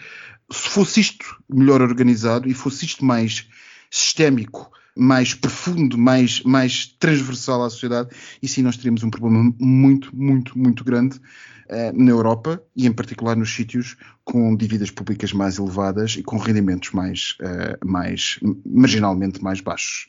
[0.52, 3.48] Se fosse isto melhor organizado e fosse isto mais
[3.90, 8.10] sistémico, mais profundo, mais, mais transversal à sociedade,
[8.42, 12.92] e sim nós teríamos um problema muito, muito, muito grande uh, na Europa e em
[12.92, 19.44] particular nos sítios com dívidas públicas mais elevadas e com rendimentos mais, uh, mais marginalmente
[19.44, 20.08] mais baixos.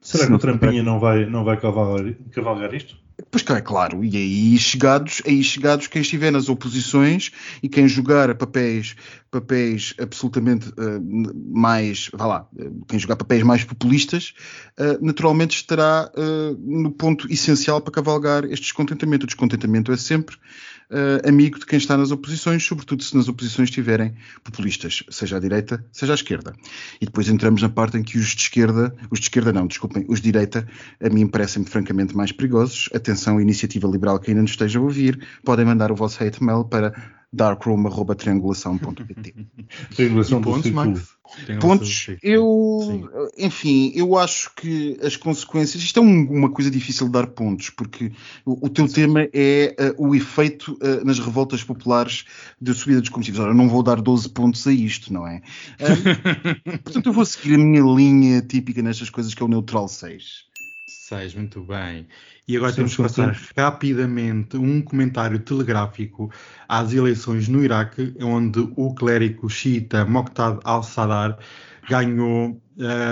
[0.00, 3.01] Será que o Trampinha não vai, não vai cavalgar, cavalgar isto?
[3.30, 7.30] Pois é claro, e aí chegados, aí chegados quem estiver nas oposições
[7.62, 8.94] e quem jogar papéis,
[9.30, 11.02] papéis absolutamente uh,
[11.50, 12.48] mais, vá lá,
[12.88, 14.34] quem jogar papéis mais populistas,
[14.78, 19.24] uh, naturalmente estará uh, no ponto essencial para cavalgar este descontentamento.
[19.24, 20.36] O descontentamento é sempre
[20.92, 25.40] uh, amigo de quem está nas oposições, sobretudo se nas oposições estiverem populistas, seja à
[25.40, 26.54] direita, seja à esquerda.
[27.00, 30.04] E depois entramos na parte em que os de esquerda, os de esquerda não, desculpem,
[30.08, 30.68] os de direita,
[31.02, 32.88] a mim parecem-me francamente mais perigosos.
[32.94, 36.64] Atenção, iniciativa liberal que ainda nos esteja a ouvir, podem mandar o vosso hate mail
[36.64, 36.94] para
[37.32, 39.34] darkroom.triangulação.pt.
[39.94, 40.42] Triangulação.
[40.72, 41.16] Max?
[41.46, 43.08] Tem Pontos, eu, Sim.
[43.38, 47.70] enfim, eu acho que as consequências, isto é um- uma coisa difícil de dar pontos,
[47.70, 48.12] porque
[48.44, 52.24] o, o teu tema é eh, o efeito eh, nas revoltas populares
[52.60, 53.40] da subida dos combustíveis.
[53.42, 55.40] Ora, eu não vou dar 12 pontos a isto, não é?
[55.82, 59.88] Ah, portanto, eu vou seguir a minha linha típica nestas coisas, que é o neutral
[59.88, 60.44] 6.
[61.36, 62.08] Muito bem.
[62.48, 66.30] E agora Sim, temos que passar rapidamente um comentário telegráfico
[66.68, 71.38] às eleições no Iraque, onde o clérigo xiita Moqtada al-Sadar
[71.88, 72.62] ganhou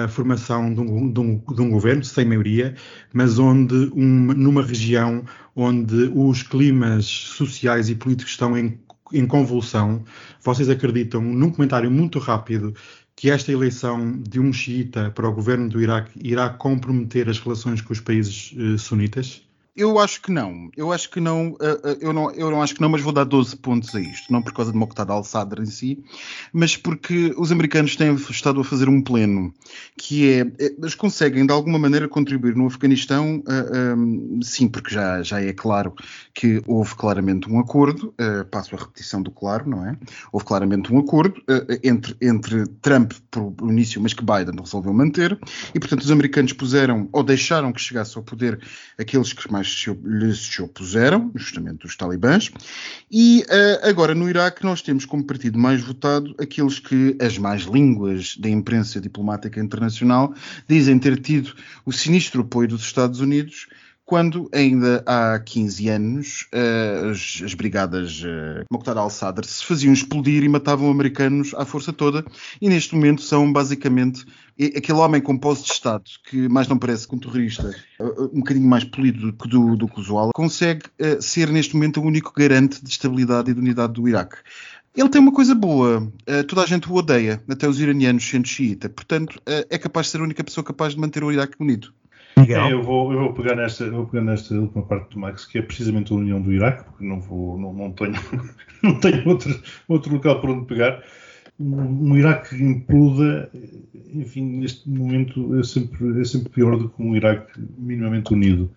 [0.04, 2.74] a formação de um, de um- de um governo sem maioria,
[3.12, 8.80] mas onde um- numa região onde os climas sociais e políticos estão em,
[9.12, 10.04] em convulsão.
[10.40, 12.74] Vocês acreditam, num comentário muito rápido,
[13.20, 17.82] que esta eleição de um xiita para o governo do Iraque irá comprometer as relações
[17.82, 19.42] com os países eh, sunitas?
[19.76, 20.68] Eu acho que não.
[20.76, 22.30] Eu acho que não, eh, eh, eu não.
[22.32, 24.32] Eu não acho que não, mas vou dar 12 pontos a isto.
[24.32, 26.04] Não por causa de Moqtada al-Sadr em si,
[26.52, 29.54] mas porque os americanos têm estado a fazer um pleno,
[29.96, 34.92] que é, eh, eles conseguem de alguma maneira contribuir no Afeganistão, eh, ehm, sim, porque
[34.94, 35.94] já, já é claro
[36.34, 39.96] que houve claramente um acordo, eh, passo a repetição do claro, não é?
[40.32, 45.38] Houve claramente um acordo eh, entre, entre Trump por início, mas que Biden resolveu manter,
[45.74, 48.60] e portanto os americanos puseram, ou deixaram que chegasse ao poder
[48.98, 52.50] aqueles que mais se, op- lhes se opuseram, justamente os talibãs,
[53.10, 57.62] e eh, agora no Iraque nós temos como partido mais votado aqueles que as más
[57.62, 60.34] línguas da imprensa diplomática internacional
[60.68, 63.66] dizem ter tido o sinistro apoio dos Estados Unidos
[64.10, 70.42] quando ainda há 15 anos eh, as, as brigadas uh, Moqtada al-Sadr se faziam explodir
[70.42, 72.24] e matavam americanos à força toda
[72.60, 74.26] e neste momento são basicamente
[74.76, 78.40] aquele homem com posse de Estado que mais não parece que um terrorista eh, um
[78.40, 82.32] bocadinho mais polido do que, do, do usual consegue eh, ser neste momento o único
[82.36, 84.38] garante de estabilidade e de unidade do Iraque.
[84.96, 88.48] Ele tem uma coisa boa, eh, toda a gente o odeia, até os iranianos sendo
[88.48, 91.54] xiita, portanto eh, é capaz de ser a única pessoa capaz de manter o Iraque
[91.60, 91.94] unido.
[92.48, 95.58] É, eu, vou, eu vou pegar nesta, vou pegar nesta última parte do Max, que
[95.58, 98.14] é precisamente a União do Iraque, porque não, vou, não, não tenho,
[98.82, 101.02] não tenho outro, outro local por onde pegar.
[101.58, 103.50] Um, um Iraque que imploda,
[104.14, 108.70] enfim, neste momento é sempre, é sempre pior do que um Iraque minimamente unido.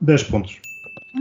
[0.00, 0.58] 10 pontos.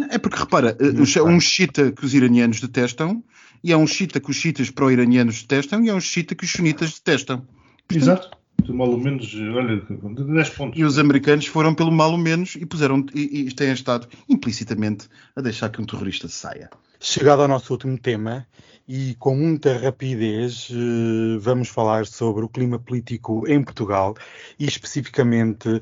[0.09, 3.23] É porque repara, eh, um xiita que os iranianos detestam,
[3.63, 6.51] e há um xiita que os xiitas pró-iranianos detestam, e há um xiita que os
[6.51, 7.47] sunitas detestam.
[7.89, 8.31] Exato.
[8.71, 10.79] Mal ou menos, olha, 10 pontos.
[10.79, 15.07] E os americanos foram pelo mal ou menos e puseram e, e têm estado implicitamente
[15.35, 16.69] a deixar que um terrorista saia.
[16.99, 18.47] Chegado ao nosso último tema,
[18.87, 24.15] e com muita rapidez, eh, vamos falar sobre o clima político em Portugal
[24.59, 25.81] e especificamente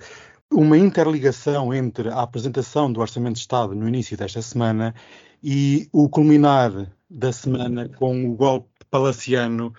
[0.51, 4.93] uma interligação entre a apresentação do Orçamento de Estado no início desta semana
[5.43, 9.73] e o culminar da semana com o golpe palaciano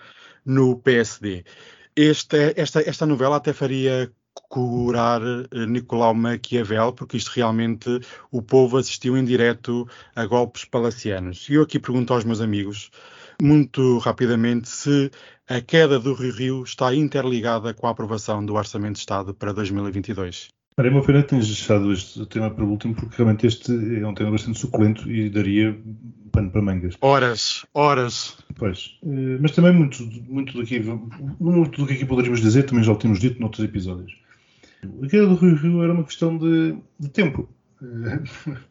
[0.45, 1.45] no PSD.
[1.95, 4.11] Esta, esta, esta novela até faria
[4.49, 7.99] curar eh, Nicolau Maquiavel, porque isto realmente
[8.31, 11.47] o povo assistiu em direto a golpes palacianos.
[11.49, 12.89] E eu aqui pergunto aos meus amigos,
[13.41, 15.11] muito rapidamente, se
[15.47, 19.53] a queda do Rio Rio está interligada com a aprovação do Orçamento de Estado para
[19.53, 20.49] 2022.
[20.75, 24.31] Pena que tenhas deixado este tema para o último, porque realmente este é um tema
[24.31, 25.77] bastante suculento e daria
[26.31, 26.95] pano para mangas.
[26.99, 28.37] Horas, horas.
[28.55, 28.97] Pois.
[29.03, 30.79] Eh, Mas também muito, muito, do que,
[31.39, 34.17] muito do que aqui poderíamos dizer, também já o temos dito noutros episódios.
[35.01, 37.47] A queda do Rio Rio era uma questão de, de tempo.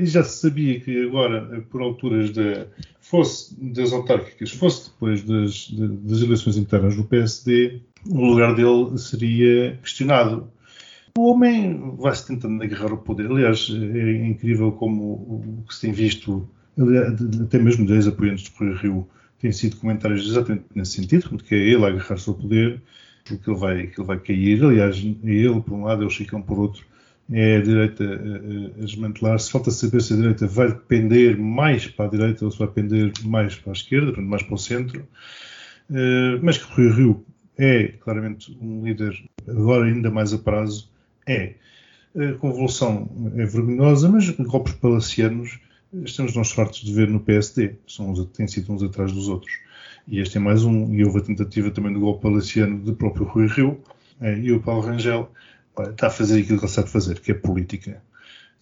[0.00, 2.66] E já se sabia que agora, por alturas da,
[3.00, 9.78] fosse das autárquicas, fosse depois das, das eleições internas do PSD, o lugar dele seria
[9.82, 10.50] questionado.
[11.16, 13.30] O homem vai-se tentando agarrar o poder.
[13.30, 16.48] Aliás, é incrível como o que se tem visto,
[17.42, 19.08] até mesmo dos apoiantes do Rio Rio,
[19.38, 22.80] têm sido comentários exatamente nesse sentido, que é ele agarrar-se ao poder,
[23.24, 24.64] que ele, vai, que ele vai cair.
[24.64, 26.84] Aliás, é ele por um lado, eles ficam por outro.
[27.30, 29.50] É a direita a, a desmantelar-se.
[29.50, 33.12] Falta saber se a direita vai pender mais para a direita ou se vai pender
[33.24, 35.06] mais para a esquerda, mais para o centro.
[35.90, 37.24] Uh, mas que o Rio
[37.58, 39.14] é claramente um líder,
[39.46, 40.91] agora ainda mais a prazo,
[41.26, 41.54] é.
[42.14, 45.58] A convulsão é vergonhosa, mas golpes palacianos
[46.04, 47.76] estamos nós fartos de ver no PSD.
[47.86, 49.52] São uns, têm sido uns atrás dos outros.
[50.08, 53.26] E este é mais um, e houve a tentativa também do golpe palaciano do próprio
[53.26, 53.80] Rui Rio,
[54.20, 55.30] é, e o Paulo Rangel
[55.78, 58.02] está a fazer aquilo que ele sabe fazer, que é política.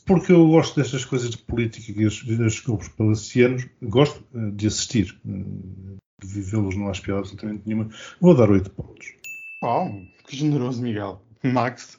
[0.07, 5.17] Porque eu gosto destas coisas de política e estes golpes palacianos, gosto uh, de assistir,
[5.25, 7.89] uh, de vivê-los não há piada absolutamente nenhuma.
[8.21, 9.15] Vou dar 8 pontos.
[9.63, 9.89] Oh,
[10.27, 11.23] que generoso, Miguel.
[11.43, 11.99] Max,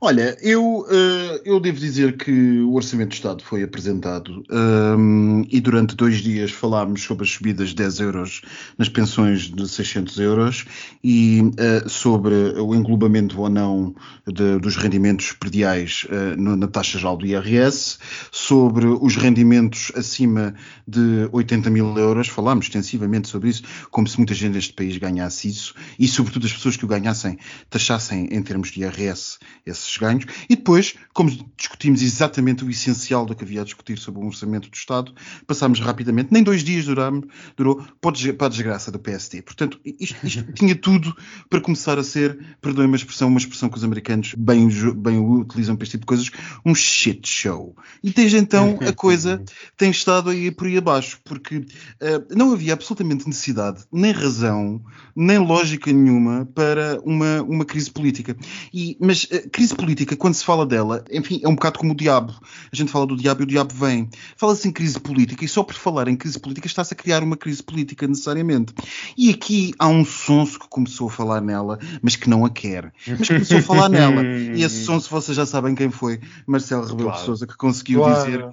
[0.00, 5.60] Olha, eu, uh, eu devo dizer que o Orçamento de Estado foi apresentado um, e
[5.60, 8.42] durante dois dias falámos sobre as subidas de 10 euros
[8.78, 10.66] nas pensões de 600 euros
[11.02, 13.92] e uh, sobre o englobamento ou não
[14.24, 17.98] de, dos rendimentos prediais uh, na taxa geral do IRS,
[18.30, 20.54] sobre os rendimentos acima
[20.86, 25.48] de 80 mil euros, falámos extensivamente sobre isso, como se muita gente deste país ganhasse
[25.48, 27.36] isso e sobretudo as pessoas que o ganhassem
[27.68, 30.24] taxassem em termos de IRS esses ganhos.
[30.48, 34.68] E depois, como discutimos exatamente o essencial do que havia a discutir sobre o orçamento
[34.70, 35.12] do Estado,
[35.46, 39.42] passámos rapidamente, nem dois dias duramos, durou, para a desgraça do PSD.
[39.42, 41.14] Portanto, isto, isto tinha tudo
[41.48, 45.76] para começar a ser, perdoem-me a expressão, uma expressão que os americanos bem, bem utilizam
[45.76, 46.30] para este tipo de coisas,
[46.64, 47.76] um shit show.
[48.02, 49.42] E desde então a coisa
[49.76, 54.82] tem estado aí por aí abaixo, porque uh, não havia absolutamente necessidade, nem razão,
[55.14, 58.36] nem lógica nenhuma para uma, uma crise política.
[58.72, 61.96] E, mas uh, crise política, quando se fala dela, enfim, é um bocado como o
[61.96, 62.34] diabo.
[62.72, 64.08] A gente fala do diabo e o diabo vem.
[64.36, 67.36] Fala-se em crise política e só por falar em crise política está-se a criar uma
[67.36, 68.74] crise política necessariamente.
[69.16, 72.92] E aqui há um sonso que começou a falar nela, mas que não a quer.
[73.06, 74.22] Mas começou a falar nela.
[74.24, 77.18] E esse sonso, vocês já sabem quem foi, Marcelo Rebelo claro.
[77.18, 78.24] de Sousa, que conseguiu claro.
[78.24, 78.52] dizer uh,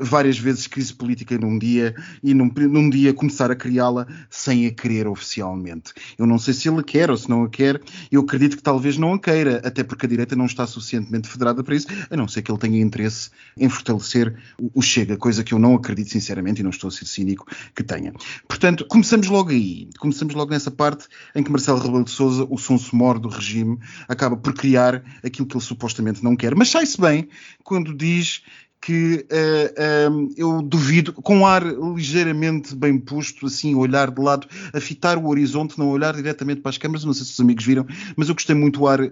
[0.00, 4.70] várias vezes crise política num dia e num, num dia começar a criá-la sem a
[4.70, 5.92] querer oficialmente.
[6.18, 7.80] Eu não sei se ele a quer ou se não a quer.
[8.10, 11.62] Eu acredito que talvez não a queira, até porque a direita não está suficientemente federada
[11.62, 14.36] para isso, a não ser que ele tenha interesse em fortalecer
[14.74, 17.82] o Chega, coisa que eu não acredito sinceramente e não estou a ser cínico que
[17.82, 18.12] tenha.
[18.48, 22.58] Portanto, começamos logo aí, começamos logo nessa parte em que Marcelo Rebelo de Sousa, o
[22.58, 23.78] sonso mor do regime,
[24.08, 27.28] acaba por criar aquilo que ele supostamente não quer, mas sai-se bem
[27.62, 28.42] quando diz
[28.80, 34.46] que uh, uh, eu duvido, com um ar ligeiramente bem posto, assim, olhar de lado,
[34.72, 37.64] a fitar o horizonte, não olhar diretamente para as câmaras, não sei se os amigos
[37.64, 39.10] viram, mas eu gostei muito do ar uh,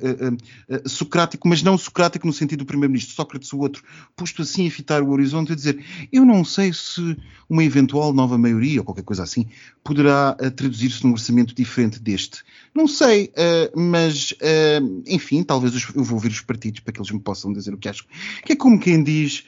[0.86, 3.82] socrático, mas não socrático no sentido do primeiro-ministro, Sócrates o outro,
[4.14, 7.16] posto assim a fitar o horizonte e dizer, eu não sei se
[7.48, 9.46] uma eventual nova maioria, ou qualquer coisa assim,
[9.82, 12.42] poderá traduzir-se num orçamento diferente deste.
[12.74, 13.32] Não sei,
[13.76, 14.34] mas,
[15.06, 17.88] enfim, talvez eu vou ouvir os partidos para que eles me possam dizer o que
[17.88, 18.06] acham.
[18.44, 19.44] Que é como quem diz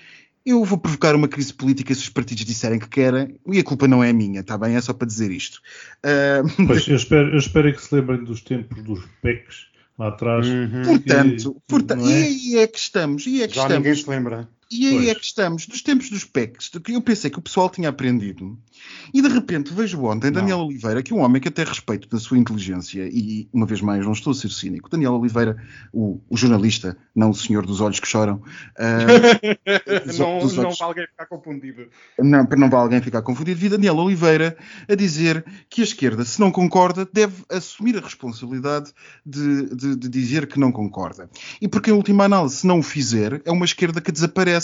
[0.47, 3.89] eu vou provocar uma crise política se os partidos disserem que querem, e a culpa
[3.89, 4.77] não é minha, está bem?
[4.77, 5.61] É só para dizer isto.
[6.05, 6.67] Uh...
[6.69, 9.67] Pois, eu espero, eu espero que se lembrem dos tempos dos PECs
[9.99, 10.47] lá atrás.
[10.47, 10.83] Uhum.
[10.85, 12.11] Portanto, portanto é?
[12.11, 13.27] e aí é que estamos.
[13.27, 13.85] E é que Já estamos.
[13.85, 14.49] ninguém se lembra.
[14.71, 15.09] E aí pois.
[15.09, 18.59] é que estamos, dos tempos dos PECs, que eu pensei que o pessoal tinha aprendido,
[19.15, 20.67] e de repente vejo ontem Daniel não.
[20.67, 24.05] Oliveira, que é um homem que até respeito da sua inteligência, e uma vez mais
[24.05, 25.57] não estou a ser cínico, Daniel Oliveira,
[25.93, 28.43] o, o jornalista, não o senhor dos olhos que choram.
[28.77, 31.87] Uh, não, olhos, não vai alguém ficar confundido.
[32.19, 34.57] Não, para não vai alguém ficar confundido, vi Daniel Oliveira
[34.89, 38.93] a dizer que a esquerda, se não concorda, deve assumir a responsabilidade
[39.25, 41.29] de, de, de dizer que não concorda.
[41.61, 44.56] E porque, em última análise, se não o fizer, é uma esquerda que desaparece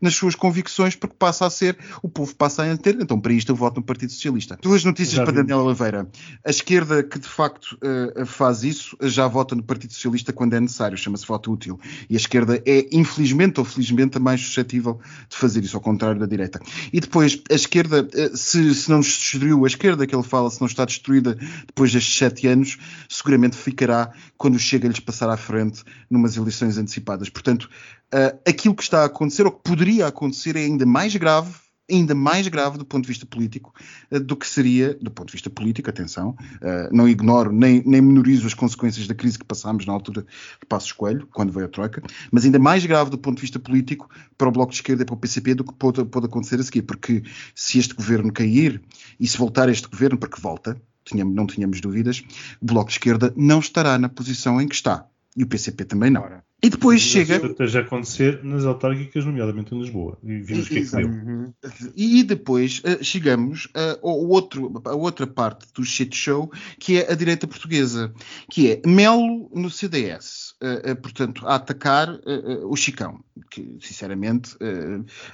[0.00, 2.96] nas suas convicções, porque passa a ser, o povo passa a ter.
[3.00, 4.58] Então, para isto, eu voto no Partido Socialista.
[4.60, 5.36] Duas notícias já para.
[5.36, 6.08] Daniel Oliveira.
[6.44, 10.60] A esquerda que de facto uh, faz isso já vota no Partido Socialista quando é
[10.60, 11.80] necessário, chama-se voto útil.
[12.08, 16.20] E a esquerda é, infelizmente ou felizmente, a mais suscetível de fazer isso, ao contrário
[16.20, 16.60] da direita.
[16.92, 20.60] E depois, a esquerda, uh, se, se não destruiu a esquerda que ele fala, se
[20.60, 22.76] não está destruída depois destes sete anos,
[23.08, 27.28] seguramente ficará quando chega-lhes passar à frente numas eleições antecipadas.
[27.28, 27.68] Portanto,
[28.12, 31.52] uh, aquilo que está a acontecer, ou que poderia acontecer, é ainda mais grave
[31.90, 33.72] ainda mais grave do ponto de vista político
[34.10, 38.00] uh, do que seria, do ponto de vista político, atenção, uh, não ignoro nem, nem
[38.00, 41.68] menorizo as consequências da crise que passámos na altura de Passos Coelho, quando veio a
[41.68, 45.02] Troika, mas ainda mais grave do ponto de vista político para o Bloco de Esquerda
[45.02, 47.22] e para o PCP do que pode, pode acontecer a seguir, porque
[47.54, 48.82] se este governo cair
[49.18, 52.22] e se voltar este governo, porque volta, tínhamos, não tínhamos dúvidas,
[52.60, 55.06] o Bloco de Esquerda não estará na posição em que está.
[55.36, 56.22] E o PCP também não.
[56.22, 56.45] Ora.
[56.66, 57.36] E depois chega.
[57.36, 60.18] esteja a acontecer nas autárquicas, nomeadamente em Lisboa.
[60.24, 61.08] E vimos o que é que deu.
[61.08, 61.52] Uhum.
[61.94, 66.50] E depois uh, chegamos uh, ao outro, a outra parte do shit show,
[66.80, 68.12] que é a direita portuguesa,
[68.50, 70.56] que é Melo no CDS.
[70.60, 72.18] Uh, uh, portanto, a atacar
[72.64, 73.20] o Chicão.
[73.50, 74.56] Que, sinceramente,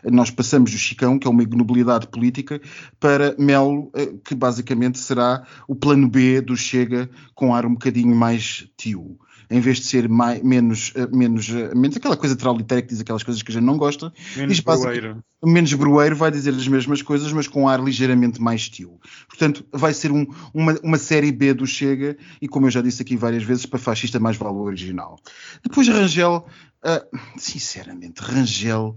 [0.05, 2.61] nós passamos do Chicão, que é uma ignobilidade política,
[3.01, 3.91] para Melo,
[4.25, 9.19] que basicamente será o plano B do Chega, com ar um bocadinho mais tio
[9.53, 13.01] em vez de ser mais, menos, eh, menos, eh, menos aquela coisa traulitéria que diz
[13.01, 15.23] aquelas coisas que a gente não gosta, menos brueiro.
[15.45, 18.99] menos brueiro, vai dizer as mesmas coisas, mas com ar ligeiramente mais tio.
[19.29, 23.03] Portanto, vai ser um, uma, uma série B do Chega, e como eu já disse
[23.03, 25.19] aqui várias vezes, para fascista mais vale o original.
[25.63, 26.47] Depois Rangel,
[26.85, 28.97] uh, sinceramente, Rangel,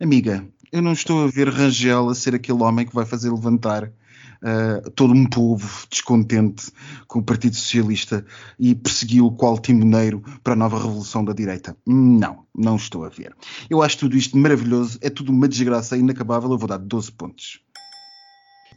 [0.00, 3.92] amiga, eu não estou a ver Rangel a ser aquele homem que vai fazer levantar
[4.42, 6.70] uh, todo um povo descontente
[7.06, 8.24] com o Partido Socialista
[8.58, 11.76] e perseguiu-o qual timoneiro para a nova revolução da direita.
[11.86, 13.34] Não, não estou a ver.
[13.70, 17.60] Eu acho tudo isto maravilhoso, é tudo uma desgraça inacabável, eu vou dar 12 pontos.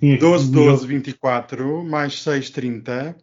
[0.02, 3.16] 12, 12, 24, mais 6, 30.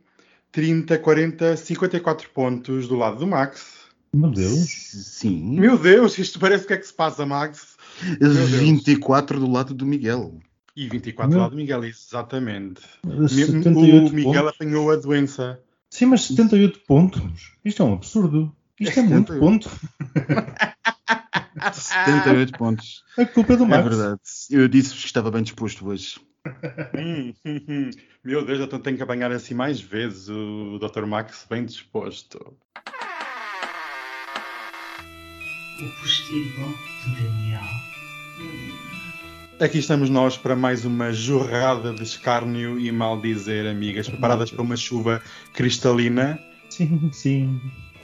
[0.51, 3.82] 30, 40, 54 pontos do lado do Max.
[4.12, 4.68] Meu Deus.
[4.68, 5.59] Sim.
[5.59, 7.76] Meu Deus, isto parece o que é que se passa, Max.
[8.20, 10.38] 24 do lado do Miguel.
[10.75, 12.81] E 24 do lado do Miguel, exatamente.
[13.05, 14.55] O Miguel pontos.
[14.55, 15.61] apanhou a doença.
[15.91, 17.53] Sim, mas 78 pontos.
[17.62, 18.57] Isto é um absurdo.
[18.81, 19.68] Isto é muito ponto.
[21.73, 23.05] 78 pontos.
[23.18, 23.87] A culpa é do Max.
[23.87, 24.20] É verdade.
[24.51, 26.18] Eu disse-vos que estava bem disposto hoje.
[28.25, 31.05] Meu Deus, então tenho que apanhar assim mais vezes o Dr.
[31.07, 32.57] Max bem disposto.
[35.81, 37.62] O postigo de Daniel.
[39.63, 44.77] Aqui estamos nós para mais uma jorrada de escárnio e maldizer, amigas, preparadas para uma
[44.77, 46.37] chuva cristalina.
[46.69, 47.61] Sim, sim.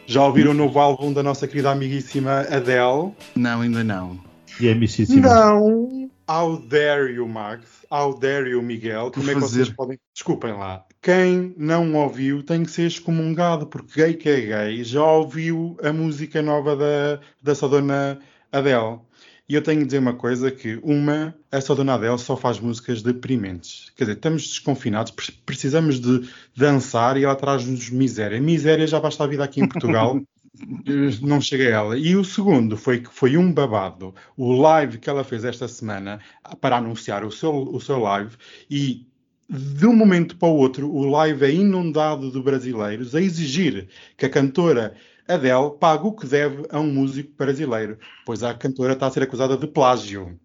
[0.06, 3.12] Já ouviram o novo álbum da nossa querida amiguíssima Adele?
[3.34, 4.20] Não, ainda não.
[4.60, 5.20] E é amicíssimo.
[5.20, 6.08] Não!
[6.30, 7.64] How dare you, Max?
[7.90, 9.10] How dare you, Miguel?
[9.10, 9.98] Como é que vocês podem...
[10.14, 10.84] Desculpem lá.
[11.02, 15.92] Quem não ouviu tem que ser excomungado, porque gay que é gay já ouviu a
[15.92, 18.20] música nova da, da sua dona
[18.52, 19.00] Adele.
[19.48, 23.02] E eu tenho que dizer uma coisa, que uma, essa dona Adele só faz músicas
[23.02, 23.90] deprimentes.
[23.96, 25.10] Quer dizer, estamos desconfinados,
[25.46, 28.38] precisamos de dançar e ela traz-nos miséria.
[28.40, 30.20] Miséria já basta a vida aqui em Portugal.
[31.22, 31.98] não chega a ela.
[31.98, 34.14] E o segundo foi que foi um babado.
[34.36, 36.20] O live que ela fez esta semana
[36.60, 38.36] para anunciar o seu, o seu live
[38.70, 39.06] e
[39.48, 44.26] de um momento para o outro o live é inundado de brasileiros a exigir que
[44.26, 44.94] a cantora
[45.28, 49.22] Adele paga o que deve a um músico brasileiro, pois a cantora está a ser
[49.22, 50.40] acusada de plágio.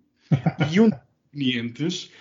[0.69, 0.99] E um dos
[1.31, 2.11] clientes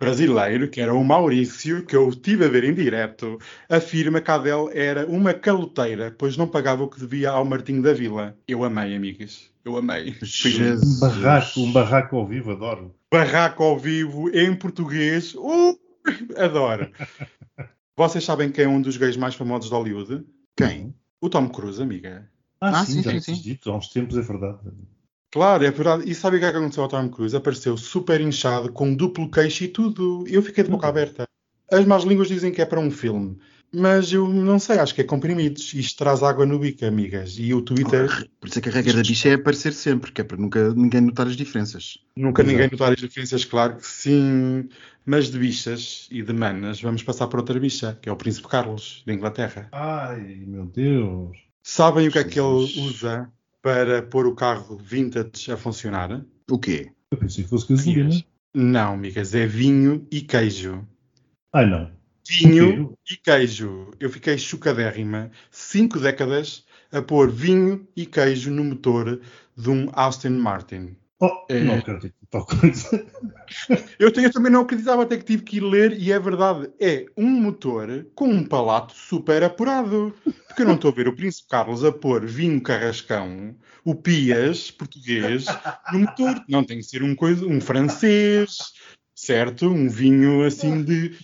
[0.00, 3.38] brasileiro, que era o Maurício, que eu tive a ver em direto,
[3.68, 7.82] afirma que a Adele era uma caloteira, pois não pagava o que devia ao Martinho
[7.82, 8.36] da Vila.
[8.46, 9.50] Eu amei, amigas.
[9.64, 10.16] Eu amei.
[10.82, 12.94] Um barraco, um barraco ao vivo, adoro.
[13.12, 15.34] Barraco ao vivo, em português.
[15.34, 15.78] Uh,
[16.36, 16.90] adoro.
[17.96, 20.24] Vocês sabem quem é um dos gays mais famosos de Hollywood?
[20.56, 20.94] Quem?
[21.20, 22.30] O Tom Cruise, amiga.
[22.60, 24.58] Ah, Ah, sim, sim, já sim, dito há uns tempos, é verdade.
[25.30, 26.10] Claro, é verdade.
[26.10, 27.36] E sabe o que é que aconteceu ao Tom Cruise?
[27.36, 30.24] Apareceu super inchado, com duplo queixo e tudo.
[30.26, 31.24] Eu fiquei de boca aberta.
[31.70, 33.38] As más línguas dizem que é para um filme.
[33.72, 35.74] Mas eu não sei, acho que é comprimidos.
[35.74, 37.36] Isto traz água no bico, amigas.
[37.38, 38.08] E o Twitter,
[38.40, 40.72] Por isso é que a regra da bicha é aparecer sempre, que é para nunca
[40.74, 41.98] ninguém notar as diferenças.
[42.16, 42.52] nunca Exato.
[42.52, 44.68] ninguém notar as diferenças, claro que sim.
[45.04, 48.48] Mas de bichas e de manas, vamos passar por outra bicha, que é o Príncipe
[48.48, 49.68] Carlos, de Inglaterra.
[49.72, 51.36] Ai, meu Deus.
[51.62, 53.30] Sabem o que é que ele usa
[53.62, 56.24] para pôr o carro vintage a funcionar?
[56.50, 56.90] O quê?
[57.10, 58.22] Eu pensei que fosse gasolina.
[58.54, 60.86] Não, amigas, é vinho e queijo.
[61.52, 61.97] Ai, não.
[62.28, 63.90] Vinho e queijo.
[63.98, 65.30] Eu fiquei chocadérrima.
[65.50, 69.20] Cinco décadas a pôr vinho e queijo no motor
[69.56, 70.96] de um Aston Martin.
[71.20, 71.60] Oh, É.
[71.64, 73.06] não acredito em tal coisa.
[73.98, 76.70] Eu, te- eu também não acreditava, até que tive que ir ler, e é verdade.
[76.78, 80.14] É um motor com um palato super apurado.
[80.46, 84.70] Porque eu não estou a ver o Príncipe Carlos a pôr vinho carrascão, o Pias,
[84.70, 85.46] português,
[85.92, 86.44] no motor.
[86.46, 88.58] Não tem que ser um, coisa, um francês,
[89.14, 89.66] certo?
[89.66, 91.16] Um vinho assim de.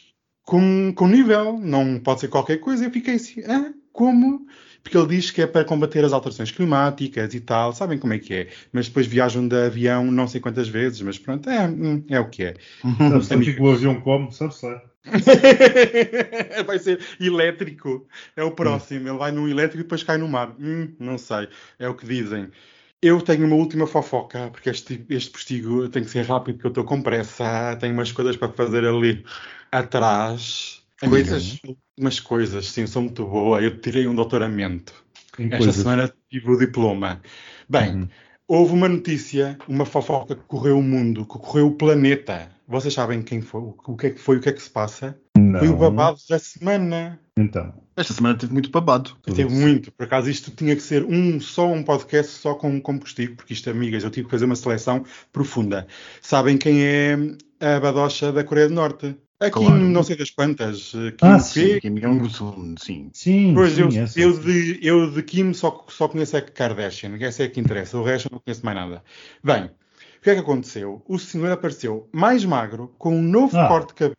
[0.44, 1.58] Com, com nível.
[1.58, 2.84] Não pode ser qualquer coisa.
[2.84, 4.46] Eu fiquei assim, ah, como?
[4.84, 8.18] porque ele diz que é para combater as alterações climáticas e tal, sabem como é
[8.18, 8.48] que é.
[8.70, 12.28] Mas depois viajam de avião não sei quantas vezes, mas pronto, é, hum, é o
[12.28, 12.54] que é.
[12.98, 14.30] Sabe, sabe o que que o avião come?
[14.30, 14.82] Sabe-se lá.
[16.66, 18.06] vai ser elétrico.
[18.36, 19.08] É o próximo.
[19.08, 20.54] Ele vai num elétrico e depois cai no mar.
[20.60, 21.48] Hum, não sei.
[21.78, 22.50] É o que dizem.
[23.00, 26.70] Eu tenho uma última fofoca, porque este, este postigo tem que ser rápido, porque eu
[26.70, 27.76] estou com pressa.
[27.80, 29.24] Tenho umas coisas para fazer ali
[29.78, 30.82] atrás.
[31.00, 31.58] Coisas,
[31.98, 33.60] umas coisas, sim, sou muito boa.
[33.60, 34.94] Eu tirei um doutoramento.
[35.38, 35.76] Em Esta coisas.
[35.76, 37.20] semana tive o diploma.
[37.68, 38.08] Bem, Uhum.
[38.48, 42.48] houve uma notícia, uma fofoca que correu o mundo, que correu o planeta.
[42.66, 43.60] Vocês sabem quem foi?
[43.86, 44.36] O que é que foi?
[44.36, 45.18] O que é que se passa?
[45.36, 45.58] Não.
[45.58, 47.20] Foi o babado da semana.
[47.36, 47.74] Então.
[47.96, 49.10] Esta semana teve muito babado.
[49.22, 49.92] Teve muito.
[49.92, 53.52] Por acaso isto tinha que ser um só um podcast só com, com postigo, porque
[53.52, 55.86] isto, amigas, eu tive que fazer uma seleção profunda.
[56.22, 57.16] Sabem quem é
[57.60, 59.14] a badocha da Coreia do Norte?
[59.46, 59.78] Aqui Claro.
[59.78, 60.92] não sei das quantas.
[60.94, 61.80] eh, Kim Ah, P.
[61.80, 63.10] Kim Jong-un, sim.
[63.12, 64.20] Sim, Pois, sim, eu, essa.
[64.20, 67.98] eu, de, eu de Kim só, só conheço a Kardashian, essa é a que interessa,
[67.98, 69.02] o resto eu não conheço mais nada.
[69.42, 71.02] Bem, o que é que aconteceu?
[71.06, 73.68] O senhor apareceu mais magro, com um novo Ah.
[73.68, 74.16] corte de cabelo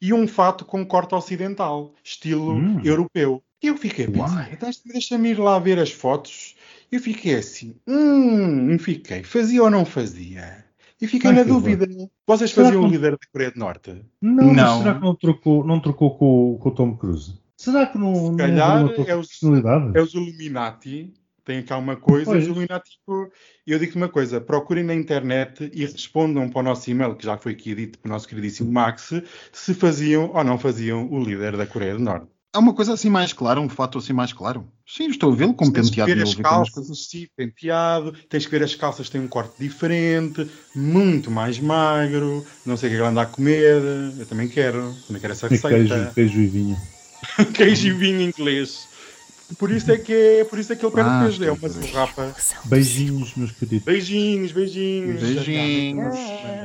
[0.00, 2.80] e um fato com corte ocidental, estilo Hum.
[2.84, 3.42] europeu.
[3.62, 4.18] E eu fiquei, Uai.
[4.30, 6.54] "Uai, deixa- deixa-me ir lá ver as fotos.
[6.92, 10.64] Eu fiquei assim, hum, fiquei, fazia ou não fazia?
[11.00, 11.86] E fiquei Ai, na dúvida.
[12.26, 14.02] Vocês Será faziam o não- líder da Coreia do Norte?
[14.20, 14.78] Não, Não.
[14.78, 17.38] será que não trocou, não trocou com, com o Tom Cruise?
[17.56, 19.92] Será que não, não calhar troca é de o- personalidade?
[19.98, 21.12] É os Illuminati.
[21.44, 22.42] Tem cá uma coisa, Pois.
[22.42, 23.30] os Illuminati, tipo,
[23.64, 27.38] eu digo-te uma coisa, procurem na internet e respondam para o nosso e-mail, que já
[27.38, 29.12] foi aqui dito pelo nosso queridíssimo Max,
[29.52, 32.26] se faziam ou não faziam o líder da Coreia do Norte.
[32.56, 34.66] Há uma coisa assim mais clara, um fato assim mais claro.
[34.86, 36.74] Sim, estou a vê-lo com tens que penteado ver as novo e com umas calças,
[36.74, 37.06] coisas.
[37.06, 42.74] sim, penteado, tens que ver as calças, têm um corte diferente, muito mais magro, não
[42.78, 43.82] sei o que ele anda a comer,
[44.18, 46.12] eu também quero, também quero essa E queijo, receita.
[46.14, 46.76] queijo e vinho.
[47.54, 48.88] Queijo e vinho inglês.
[49.58, 51.58] Por isso é que, é, por isso é que ele perde Ah, peso, é uma
[51.60, 51.72] pois.
[51.74, 52.34] zurrapa.
[52.64, 53.84] Beijinhos, meus queridos.
[53.84, 55.20] Beijinhos, beijinhos.
[55.20, 56.18] Beijinhos.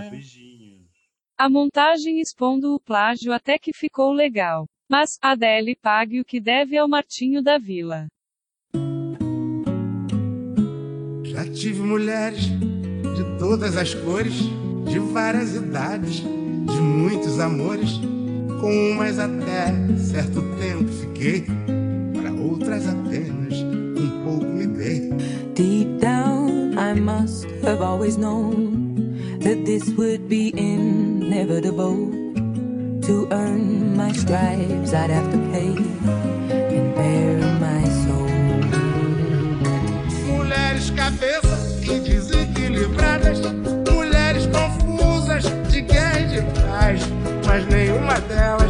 [0.10, 0.82] Beijinhos.
[1.38, 4.68] A montagem expondo o plágio até que ficou legal.
[4.92, 8.08] Mas, Adele pague o que deve ao Martinho da Vila.
[11.24, 14.34] Já tive mulheres de todas as cores,
[14.92, 18.02] de várias idades, de muitos amores.
[18.60, 19.68] Com umas até
[19.98, 21.46] certo tempo fiquei,
[22.14, 23.54] para outras apenas
[23.98, 25.10] um pouco me dei.
[25.56, 32.21] Deep down, I must have always known that this would be inevitable.
[33.02, 35.76] To earn my stripes, I'd have to pay
[36.76, 38.30] and bare my soul.
[40.28, 43.40] Mulheres cabeças e desequilibradas,
[43.92, 47.02] mulheres confusas de guerra e de paz,
[47.48, 48.61] mas nenhuma delas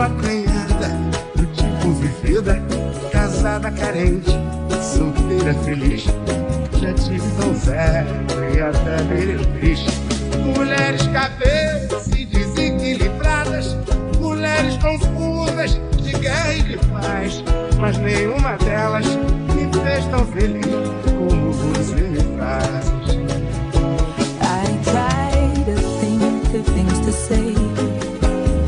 [0.00, 0.88] acanhada,
[1.34, 2.62] do tipo vivida,
[3.10, 4.30] casada carente,
[4.80, 6.04] solteira feliz.
[6.80, 8.06] Já tive donzela
[8.54, 9.84] e até meretriz.
[10.56, 13.76] Mulheres cabeças e desequilibradas,
[14.20, 17.42] mulheres confusas de guerra e de paz,
[17.78, 19.06] mas nenhuma delas
[19.54, 20.66] me fez tão feliz
[21.18, 22.88] como você me faz.
[24.40, 26.18] I try to think
[26.72, 27.54] things to say,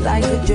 [0.03, 0.45] like a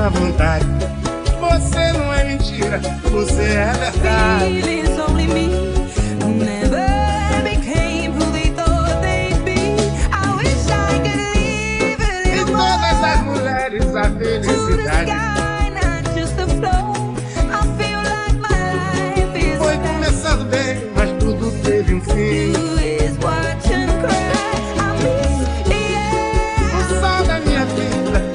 [0.00, 0.64] à vontade.
[1.40, 2.80] Você não é mentira,
[3.10, 4.44] você é verdade.
[14.02, 15.10] A felicidade
[19.58, 22.70] foi começando bem, mas tudo teve um fim.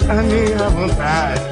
[0.07, 1.44] a minha vontade.